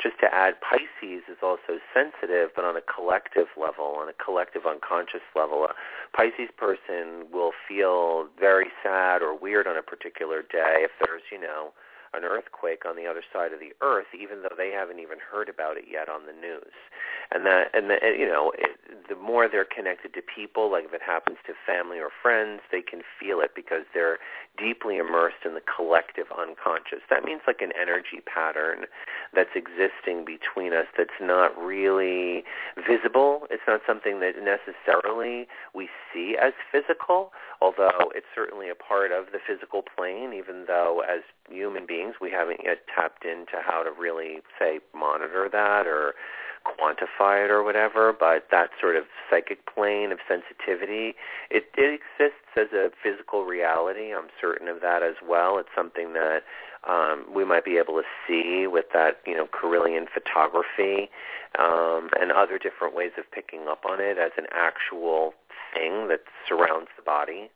just 0.00 0.18
to 0.20 0.32
add, 0.32 0.54
Pisces 0.62 1.24
is 1.28 1.38
also 1.42 1.82
sensitive, 1.92 2.50
but 2.54 2.64
on 2.64 2.76
a 2.76 2.80
collective 2.82 3.48
level, 3.56 3.96
on 3.98 4.08
a 4.08 4.12
collective 4.12 4.62
unconscious 4.66 5.26
level. 5.34 5.66
A 5.66 5.74
Pisces 6.16 6.50
person 6.56 7.26
will 7.32 7.52
feel 7.66 8.28
very 8.38 8.70
sad 8.82 9.22
or 9.22 9.36
weird 9.36 9.66
on 9.66 9.76
a 9.76 9.82
particular 9.82 10.42
day 10.42 10.86
if 10.86 10.90
there's, 11.02 11.22
you 11.32 11.40
know, 11.40 11.72
an 12.14 12.24
earthquake 12.24 12.84
on 12.88 12.96
the 12.96 13.06
other 13.06 13.22
side 13.32 13.52
of 13.52 13.60
the 13.60 13.72
earth, 13.80 14.08
even 14.18 14.42
though 14.42 14.56
they 14.56 14.70
haven't 14.70 14.98
even 14.98 15.18
heard 15.18 15.48
about 15.48 15.76
it 15.76 15.84
yet 15.90 16.08
on 16.08 16.26
the 16.26 16.32
news. 16.32 16.74
And 17.30 17.44
that, 17.44 17.68
and 17.74 17.90
the, 17.90 17.98
you 18.16 18.26
know, 18.26 18.52
it, 18.56 18.78
the 19.08 19.16
more 19.16 19.48
they're 19.48 19.68
connected 19.68 20.14
to 20.14 20.22
people, 20.22 20.70
like 20.70 20.84
if 20.84 20.94
it 20.94 21.02
happens 21.04 21.38
to 21.46 21.52
family 21.66 21.98
or 21.98 22.08
friends, 22.08 22.60
they 22.72 22.82
can 22.82 23.02
feel 23.20 23.40
it 23.40 23.52
because 23.54 23.84
they're 23.92 24.18
deeply 24.56 24.96
immersed 24.96 25.44
in 25.44 25.54
the 25.54 25.62
collective 25.62 26.26
unconscious. 26.32 27.04
That 27.10 27.24
means 27.24 27.42
like 27.46 27.60
an 27.60 27.72
energy 27.80 28.24
pattern 28.24 28.86
that's 29.34 29.54
existing 29.54 30.24
between 30.24 30.72
us 30.72 30.86
that's 30.96 31.20
not 31.20 31.56
really 31.56 32.44
visible. 32.76 33.46
It's 33.50 33.62
not 33.68 33.80
something 33.86 34.20
that 34.20 34.34
necessarily 34.40 35.46
we 35.74 35.88
see 36.12 36.36
as 36.40 36.52
physical, 36.72 37.32
although 37.60 38.12
it's 38.14 38.26
certainly 38.34 38.68
a 38.68 38.74
part 38.74 39.10
of 39.12 39.26
the 39.32 39.38
physical 39.44 39.82
plane, 39.82 40.32
even 40.32 40.64
though 40.66 41.02
as 41.02 41.22
human 41.50 41.86
beings 41.86 42.14
we 42.20 42.30
haven't 42.30 42.60
yet 42.64 42.78
tapped 42.94 43.24
into 43.24 43.60
how 43.64 43.82
to 43.82 43.90
really, 43.90 44.38
say, 44.58 44.80
monitor 44.94 45.48
that 45.50 45.86
or 45.86 46.14
quantify 46.64 47.44
it 47.44 47.50
or 47.50 47.62
whatever, 47.62 48.12
but 48.12 48.46
that 48.50 48.70
sort 48.80 48.96
of 48.96 49.04
psychic 49.28 49.64
plane 49.66 50.12
of 50.12 50.18
sensitivity, 50.28 51.14
it, 51.50 51.66
it 51.76 52.00
exists 52.00 52.56
as 52.56 52.68
a 52.72 52.90
physical 53.02 53.44
reality. 53.44 54.12
I'm 54.14 54.28
certain 54.40 54.68
of 54.68 54.80
that 54.80 55.02
as 55.02 55.14
well. 55.26 55.58
It's 55.58 55.68
something 55.74 56.12
that 56.14 56.42
um, 56.88 57.24
we 57.32 57.44
might 57.44 57.64
be 57.64 57.76
able 57.78 57.94
to 57.94 58.06
see 58.26 58.66
with 58.66 58.86
that, 58.94 59.20
you 59.26 59.36
know, 59.36 59.46
Kirlian 59.46 60.06
photography 60.12 61.10
um, 61.58 62.10
and 62.20 62.30
other 62.32 62.58
different 62.58 62.94
ways 62.94 63.12
of 63.18 63.30
picking 63.30 63.66
up 63.68 63.84
on 63.88 64.00
it 64.00 64.18
as 64.18 64.32
an 64.38 64.46
actual 64.52 65.34
thing 65.74 66.08
that 66.08 66.22
surrounds 66.48 66.88
the 66.96 67.02
body. 67.02 67.50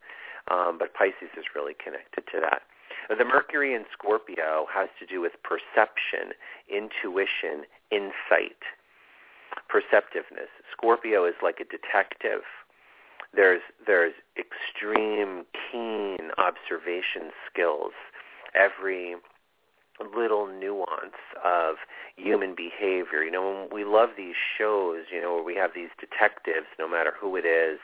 Um, 0.50 0.76
but 0.78 0.92
Pisces 0.94 1.30
is 1.36 1.44
really 1.54 1.74
connected 1.74 2.24
to 2.32 2.40
that. 2.40 2.62
The 3.08 3.24
Mercury 3.24 3.74
in 3.74 3.84
Scorpio 3.92 4.66
has 4.72 4.88
to 4.98 5.06
do 5.06 5.20
with 5.20 5.32
perception, 5.42 6.34
intuition, 6.68 7.64
insight 7.90 8.58
perceptiveness. 9.68 10.50
Scorpio 10.70 11.24
is 11.26 11.34
like 11.42 11.60
a 11.60 11.64
detective. 11.64 12.42
There's 13.34 13.62
there's 13.86 14.14
extreme 14.36 15.44
keen 15.70 16.30
observation 16.38 17.32
skills. 17.50 17.92
Every 18.54 19.16
little 20.14 20.46
nuance 20.46 21.20
of 21.44 21.76
human 22.16 22.54
behavior. 22.54 23.22
You 23.22 23.30
know, 23.30 23.68
we 23.72 23.84
love 23.84 24.10
these 24.16 24.34
shows, 24.58 25.04
you 25.12 25.20
know, 25.20 25.34
where 25.34 25.44
we 25.44 25.54
have 25.54 25.70
these 25.74 25.90
detectives, 26.00 26.66
no 26.78 26.88
matter 26.88 27.12
who 27.18 27.36
it 27.36 27.44
is, 27.44 27.78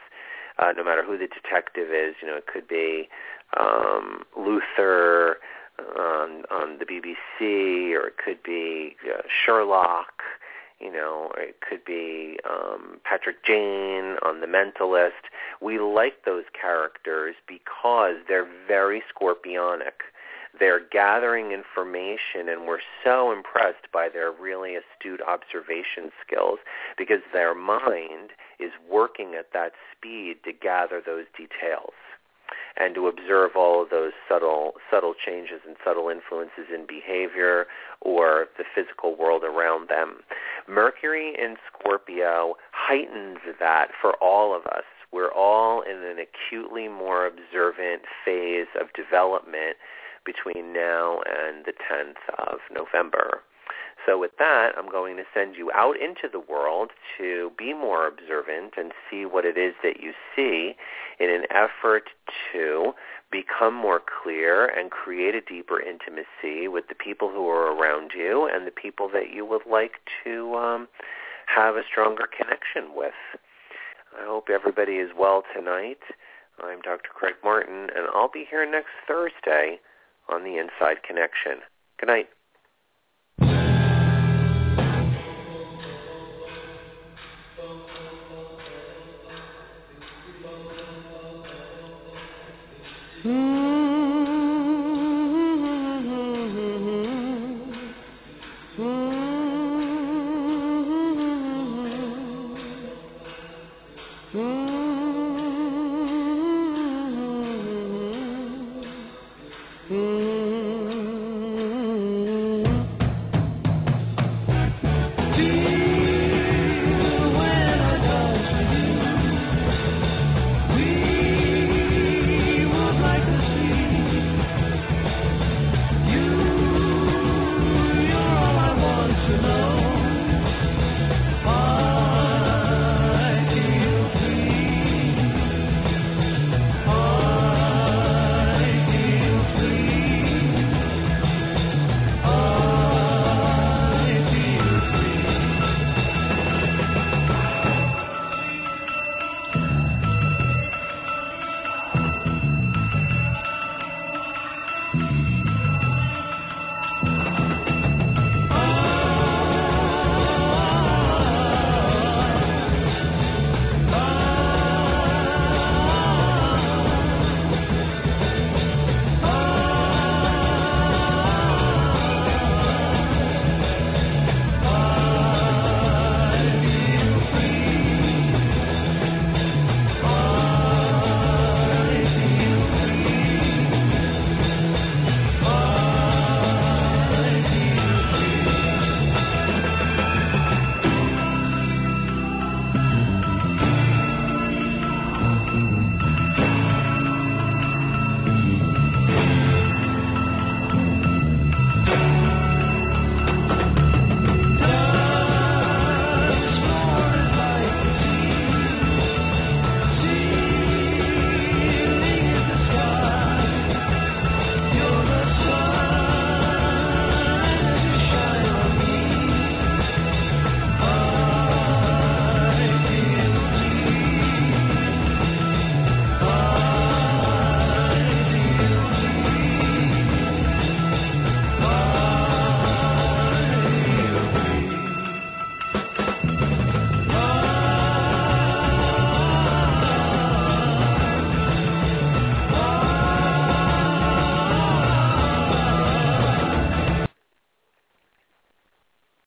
uh, 0.58 0.72
no 0.76 0.84
matter 0.84 1.04
who 1.04 1.16
the 1.16 1.28
detective 1.28 1.88
is. 1.90 2.16
You 2.20 2.28
know, 2.28 2.36
it 2.36 2.46
could 2.46 2.68
be 2.68 3.08
um, 3.58 4.24
Luther 4.36 5.38
on 5.78 6.44
on 6.50 6.78
the 6.78 6.84
BBC, 6.84 7.92
or 7.92 8.08
it 8.08 8.16
could 8.22 8.42
be 8.42 8.96
uh, 9.06 9.22
Sherlock 9.28 10.22
you 10.80 10.92
know, 10.92 11.32
it 11.36 11.56
could 11.60 11.84
be 11.84 12.38
um, 12.48 13.00
Patrick 13.04 13.44
Jane 13.44 14.16
on 14.22 14.40
The 14.40 14.46
Mentalist. 14.46 15.28
We 15.60 15.78
like 15.78 16.24
those 16.24 16.44
characters 16.58 17.34
because 17.46 18.16
they're 18.28 18.48
very 18.66 19.02
scorpionic. 19.12 20.06
They're 20.58 20.80
gathering 20.90 21.52
information, 21.52 22.48
and 22.48 22.66
we're 22.66 22.80
so 23.04 23.32
impressed 23.32 23.90
by 23.92 24.08
their 24.08 24.32
really 24.32 24.74
astute 24.76 25.20
observation 25.20 26.10
skills 26.24 26.58
because 26.96 27.20
their 27.32 27.54
mind 27.54 28.30
is 28.58 28.72
working 28.90 29.34
at 29.38 29.52
that 29.52 29.72
speed 29.92 30.38
to 30.44 30.52
gather 30.52 31.02
those 31.04 31.26
details 31.36 31.92
and 32.76 32.94
to 32.94 33.08
observe 33.08 33.52
all 33.56 33.82
of 33.82 33.90
those 33.90 34.12
subtle 34.28 34.74
subtle 34.90 35.14
changes 35.14 35.60
and 35.66 35.76
subtle 35.84 36.08
influences 36.08 36.66
in 36.72 36.86
behavior 36.86 37.66
or 38.00 38.46
the 38.56 38.64
physical 38.74 39.16
world 39.16 39.42
around 39.44 39.88
them. 39.88 40.20
Mercury 40.68 41.34
in 41.38 41.56
Scorpio 41.68 42.54
heightens 42.72 43.38
that 43.58 43.88
for 44.00 44.14
all 44.22 44.54
of 44.54 44.66
us. 44.66 44.84
We're 45.10 45.32
all 45.32 45.82
in 45.82 45.96
an 46.04 46.18
acutely 46.18 46.88
more 46.88 47.26
observant 47.26 48.02
phase 48.24 48.68
of 48.78 48.92
development 48.92 49.76
between 50.26 50.74
now 50.74 51.20
and 51.24 51.64
the 51.64 51.72
10th 51.72 52.20
of 52.38 52.58
November. 52.70 53.40
So 54.08 54.16
with 54.16 54.38
that, 54.38 54.70
I'm 54.78 54.88
going 54.88 55.18
to 55.18 55.24
send 55.34 55.56
you 55.56 55.70
out 55.74 55.96
into 56.00 56.32
the 56.32 56.40
world 56.40 56.92
to 57.18 57.52
be 57.58 57.74
more 57.74 58.06
observant 58.08 58.72
and 58.78 58.92
see 59.10 59.26
what 59.26 59.44
it 59.44 59.58
is 59.58 59.74
that 59.82 60.00
you 60.00 60.12
see 60.34 60.76
in 61.20 61.28
an 61.28 61.44
effort 61.50 62.04
to 62.50 62.92
become 63.30 63.74
more 63.74 64.00
clear 64.00 64.64
and 64.64 64.90
create 64.90 65.34
a 65.34 65.42
deeper 65.42 65.78
intimacy 65.78 66.68
with 66.68 66.88
the 66.88 66.94
people 66.94 67.28
who 67.28 67.48
are 67.48 67.76
around 67.76 68.12
you 68.16 68.48
and 68.50 68.66
the 68.66 68.70
people 68.70 69.10
that 69.12 69.30
you 69.30 69.44
would 69.44 69.66
like 69.70 70.00
to 70.24 70.54
um, 70.54 70.88
have 71.54 71.76
a 71.76 71.82
stronger 71.86 72.26
connection 72.26 72.96
with. 72.96 73.12
I 74.18 74.24
hope 74.24 74.48
everybody 74.48 74.94
is 74.94 75.10
well 75.18 75.42
tonight. 75.54 76.00
I'm 76.64 76.80
Dr. 76.80 77.10
Craig 77.14 77.34
Martin, 77.44 77.90
and 77.94 78.08
I'll 78.14 78.30
be 78.30 78.46
here 78.50 78.68
next 78.68 78.96
Thursday 79.06 79.80
on 80.30 80.44
the 80.44 80.56
Inside 80.56 81.02
Connection. 81.06 81.60
Good 82.00 82.06
night. 82.06 82.28